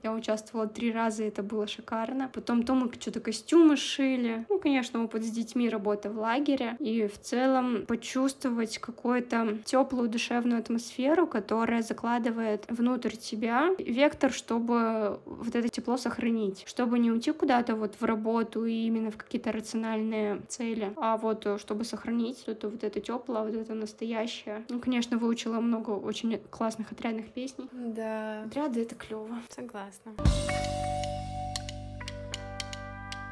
[0.02, 2.30] Я участвовала три раза, и это было шикарно.
[2.34, 4.46] Потом то мы что-то костюмы шили.
[4.50, 6.78] Ну, конечно, опыт с детьми, работа в лагере.
[6.80, 14.85] И в целом почувствовать какую-то теплую душевную атмосферу, которая закладывает внутрь тебя вектор, чтобы
[15.26, 19.52] вот это тепло сохранить, чтобы не уйти куда-то вот в работу и именно в какие-то
[19.52, 24.66] рациональные цели, а вот э, чтобы сохранить это вот это теплое, вот это настоящее.
[24.70, 27.68] Ну, конечно, выучила много очень классных отрядных песней.
[27.72, 28.44] Да.
[28.44, 29.40] Отряды— это клево.
[29.50, 30.14] Согласна.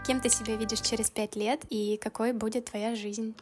[0.06, 3.36] Кем ты себя видишь через пять лет и какой будет твоя жизнь?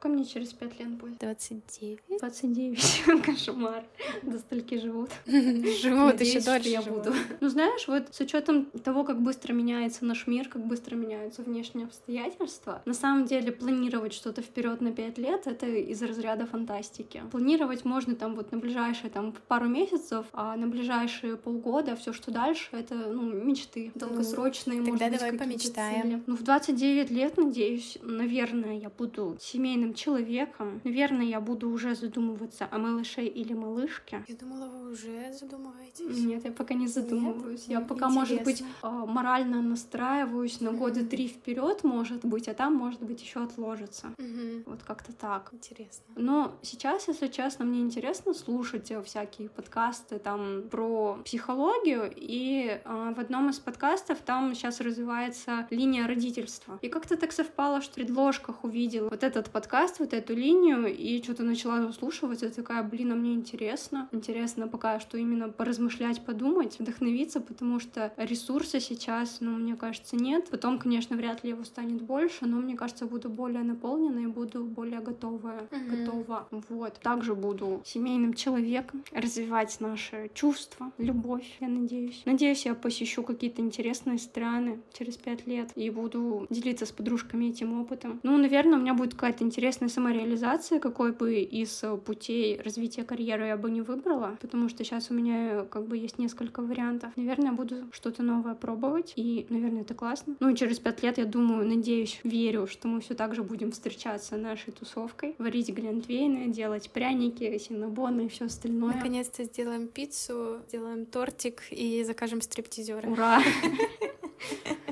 [0.00, 1.18] Сколько мне через пять лет будет?
[1.18, 1.98] 29.
[2.20, 3.22] 29.
[3.26, 3.84] Кошмар.
[4.22, 5.10] До стольки живут.
[5.26, 7.12] Живут еще дольше я буду.
[7.40, 11.84] Ну, знаешь, вот с учетом того, как быстро меняется наш мир, как быстро меняются внешние
[11.84, 17.22] обстоятельства, на самом деле планировать что-то вперед на пять лет— это из разряда фантастики.
[17.30, 22.30] Планировать можно там вот на ближайшие там пару месяцев, а на ближайшие полгода все, что
[22.30, 26.02] дальше, это ну, мечты ну, долгосрочные, ну, может давай помечтаем.
[26.02, 26.22] Цели.
[26.26, 31.94] Ну, в 29 лет, надеюсь, наверное, я буду семейным взрослым человеком, наверное, я буду уже
[31.94, 34.24] задумываться о малыше или малышке.
[34.28, 36.24] Я думала, вы уже задумываетесь.
[36.24, 37.68] Нет, я пока не задумываюсь.
[37.68, 37.80] Нет?
[37.80, 38.20] Я пока, Интересно.
[38.20, 40.78] может быть, а, морально настраиваюсь на mm-hmm.
[40.78, 44.08] года три вперед, может быть, а там, может быть, еще отложится.
[44.18, 44.62] Mm-hmm.
[44.66, 45.50] Вот как-то так.
[45.52, 46.04] Интересно.
[46.16, 53.14] Но сейчас, если честно, мне интересно слушать э, всякие подкасты там про психологию, и э,
[53.16, 56.78] в одном из подкастов там сейчас развивается линия родительства.
[56.82, 60.94] И как-то так совпало, что в предложках увидела вот этот подкаст подкаст, вот эту линию,
[60.94, 64.08] и что-то начала заслушивать, я такая, блин, а мне интересно.
[64.12, 70.50] Интересно пока что именно поразмышлять, подумать, вдохновиться, потому что ресурса сейчас, ну, мне кажется, нет.
[70.50, 74.64] Потом, конечно, вряд ли его станет больше, но мне кажется, буду более наполнена и буду
[74.64, 75.96] более готовая, угу.
[75.96, 76.48] готова.
[76.68, 77.00] Вот.
[77.00, 82.20] Также буду семейным человеком, развивать наши чувства, любовь, я надеюсь.
[82.26, 87.80] Надеюсь, я посещу какие-то интересные страны через пять лет и буду делиться с подружками этим
[87.80, 88.20] опытом.
[88.22, 93.04] Ну, наверное, у меня будет какая-то интересная интересная самореализация, какой бы из э, путей развития
[93.04, 97.12] карьеры я бы не выбрала, потому что сейчас у меня как бы есть несколько вариантов.
[97.14, 100.34] Наверное, буду что-то новое пробовать, и, наверное, это классно.
[100.40, 103.70] Ну и через пять лет, я думаю, надеюсь, верю, что мы все так же будем
[103.70, 108.94] встречаться нашей тусовкой, варить глинтвейны, делать пряники, синнабоны и все остальное.
[108.94, 113.08] Наконец-то сделаем пиццу, сделаем тортик и закажем стриптизера.
[113.08, 113.40] Ура!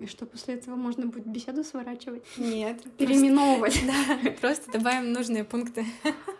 [0.00, 2.22] И что после этого можно будет беседу сворачивать?
[2.38, 2.82] Нет.
[2.96, 3.80] Переименовывать.
[3.90, 5.84] Да, просто добавим нужные пункты.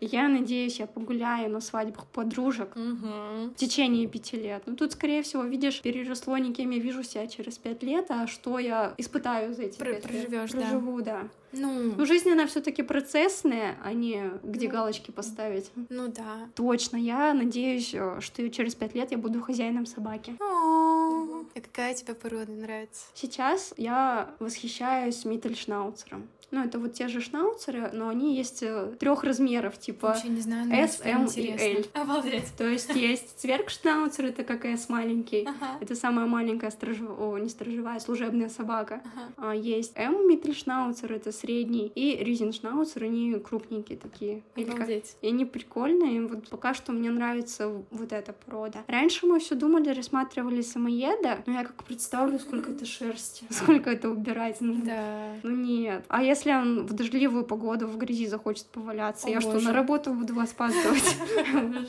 [0.00, 4.62] Я надеюсь, я погуляю на свадьбах подружек в течение пяти лет.
[4.66, 8.26] Ну тут, скорее всего, видишь, переросло не кем я вижу себя через пять лет, а
[8.26, 10.50] что я испытаю за эти пять лет.
[10.50, 11.28] Проживу, да.
[11.52, 15.70] Ну, ну жизнь, она все таки процессная, а не где ну, галочки поставить.
[15.88, 16.48] Ну да.
[16.54, 16.96] Точно.
[16.96, 20.36] Я надеюсь, э, что через пять лет я буду хозяином собаки.
[20.40, 23.06] А какая тебе порода нравится?
[23.14, 26.28] Сейчас я восхищаюсь Миттельшнауцером.
[26.50, 30.70] Ну, это вот те же шнауцеры, но они есть э, трех размеров, типа не знаю,
[30.72, 31.84] S, M и L.
[31.94, 32.56] Обалдеть.
[32.56, 35.42] То есть есть цверкшнауцер, это как S маленький.
[35.42, 35.78] Ага.
[35.80, 39.02] Это самая маленькая сторожевая, о, не сторожевая, служебная собака.
[39.04, 39.50] Ага.
[39.50, 44.42] А есть M миттельшнауцер, это средний, и ризеншнауцер, они крупненькие такие.
[44.56, 45.16] Обалдеть.
[45.22, 48.84] И они прикольные, вот пока что мне нравится вот эта порода.
[48.86, 54.10] Раньше мы все думали, рассматривали самоеда, но я как представлю, сколько это шерсти, сколько это
[54.10, 54.56] убирать.
[54.60, 55.34] Да.
[55.42, 56.04] Ну нет.
[56.08, 59.58] А если если он в дождливую погоду в грязи захочет поваляться, О, я боже.
[59.58, 61.16] что, на работу буду опаздывать?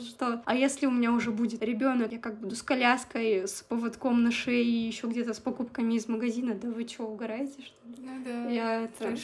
[0.08, 0.42] Что?
[0.44, 4.30] А если у меня уже будет ребенок, я как буду с коляской, с поводком на
[4.30, 6.54] шее и еще где-то с покупками из магазина?
[6.54, 7.96] Да вы что, угораете, что ли?
[7.98, 8.48] Ну да.
[8.48, 9.16] Я это...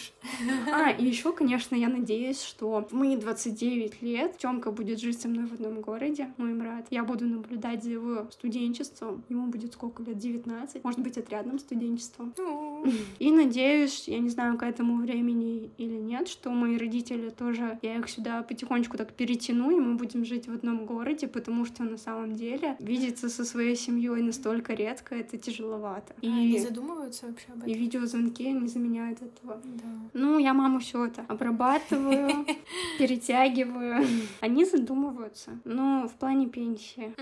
[0.73, 5.47] А, и еще, конечно, я надеюсь, что мои 29 лет Тёмка будет жить со мной
[5.47, 6.87] в одном городе, мой брат.
[6.91, 9.25] Я буду наблюдать за его студенчеством.
[9.29, 10.19] Ему будет сколько лет?
[10.19, 10.85] 19.
[10.85, 12.35] Может быть, отрядным студенчеством.
[13.19, 15.18] И надеюсь, я не знаю, к этому времени
[15.77, 20.25] или нет, что мои родители тоже, я их сюда потихонечку так перетяну, и мы будем
[20.25, 25.15] жить в одном городе, потому что на самом деле видеться со своей семьей настолько редко,
[25.15, 26.15] это тяжеловато.
[26.23, 27.71] А, и не задумываются вообще об этом?
[27.71, 29.61] И видеозвонки не заменяют этого.
[29.65, 29.85] Да.
[30.15, 32.47] Ну, я маму все это обрабатываю,
[32.99, 34.07] перетягиваю.
[34.41, 35.59] Они задумываются.
[35.65, 37.15] Но в плане пенсии.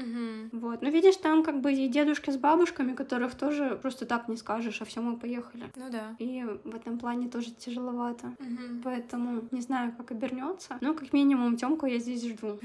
[0.52, 0.82] Вот.
[0.82, 4.36] Ну, видишь, там как бы и дедушки с бабушкой девушками, которых тоже просто так не
[4.36, 5.64] скажешь, а все мы поехали.
[5.76, 6.16] Ну да.
[6.18, 7.50] И в этом плане тоже
[7.86, 8.32] тяжеловато.
[8.38, 8.82] Мгм.
[8.82, 10.78] Поэтому не знаю, как обернется.
[10.80, 12.58] Но как минимум Тёмку я здесь жду.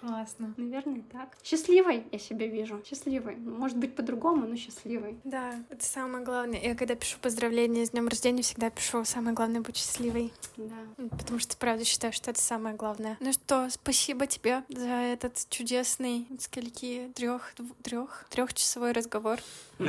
[0.00, 0.54] Классно.
[0.56, 1.36] Наверное, так.
[1.42, 2.80] Счастливой я себя вижу.
[2.84, 3.36] Счастливой.
[3.36, 5.18] Может быть, по-другому, но счастливой.
[5.24, 6.60] Да, это самое главное.
[6.60, 10.32] Я когда пишу поздравления с днем рождения, всегда пишу самое главное быть счастливой.
[10.56, 11.06] Да.
[11.10, 13.16] Потому что правда считаю, что это самое главное.
[13.20, 19.38] Ну что, спасибо тебе за этот чудесный, скольки трех, трех, трехчасовой разговор.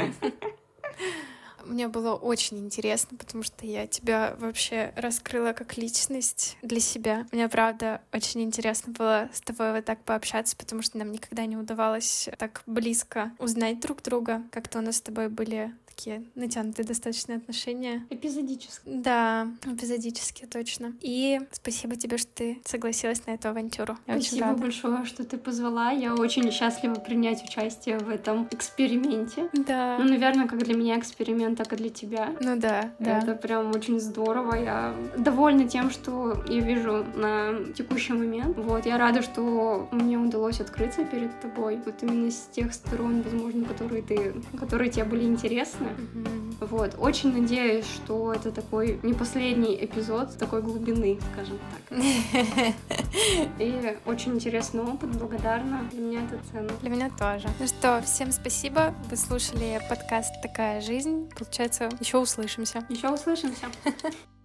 [1.65, 7.25] Мне было очень интересно, потому что я тебя вообще раскрыла как личность для себя.
[7.31, 11.57] Мне, правда, очень интересно было с тобой вот так пообщаться, потому что нам никогда не
[11.57, 14.43] удавалось так близко узнать друг друга.
[14.51, 18.05] Как-то у нас с тобой были такие натянутые достаточно отношения.
[18.09, 18.81] Эпизодически.
[18.85, 20.93] Да, эпизодически, точно.
[21.01, 23.97] И спасибо тебе, что ты согласилась на эту авантюру.
[24.07, 24.61] Я очень Спасибо рада.
[24.61, 25.91] большое, что ты позвала.
[25.91, 29.49] Я очень счастлива принять участие в этом эксперименте.
[29.53, 29.97] Да.
[29.99, 32.29] Ну, наверное, как для меня эксперимент, так и для тебя.
[32.39, 33.19] Ну да, да.
[33.19, 34.55] Это прям очень здорово.
[34.55, 38.57] Я довольна тем, что я вижу на текущий момент.
[38.57, 41.79] Вот, я рада, что мне удалось открыться перед тобой.
[41.85, 45.90] Вот именно с тех сторон, возможно, которые ты, которые тебе были интересны.
[45.91, 46.55] Мгм.
[46.61, 51.99] Вот, очень надеюсь, что это такой не последний эпизод такой глубины, скажем так.
[53.59, 55.87] И очень интересный опыт, благодарна.
[55.91, 56.69] Для меня это ценно.
[56.81, 57.47] Для меня тоже.
[57.59, 58.93] Ну что, всем спасибо.
[59.09, 61.29] Вы слушали подкаст «Такая жизнь».
[61.37, 62.85] Получается, еще услышимся.
[62.89, 63.65] Еще услышимся.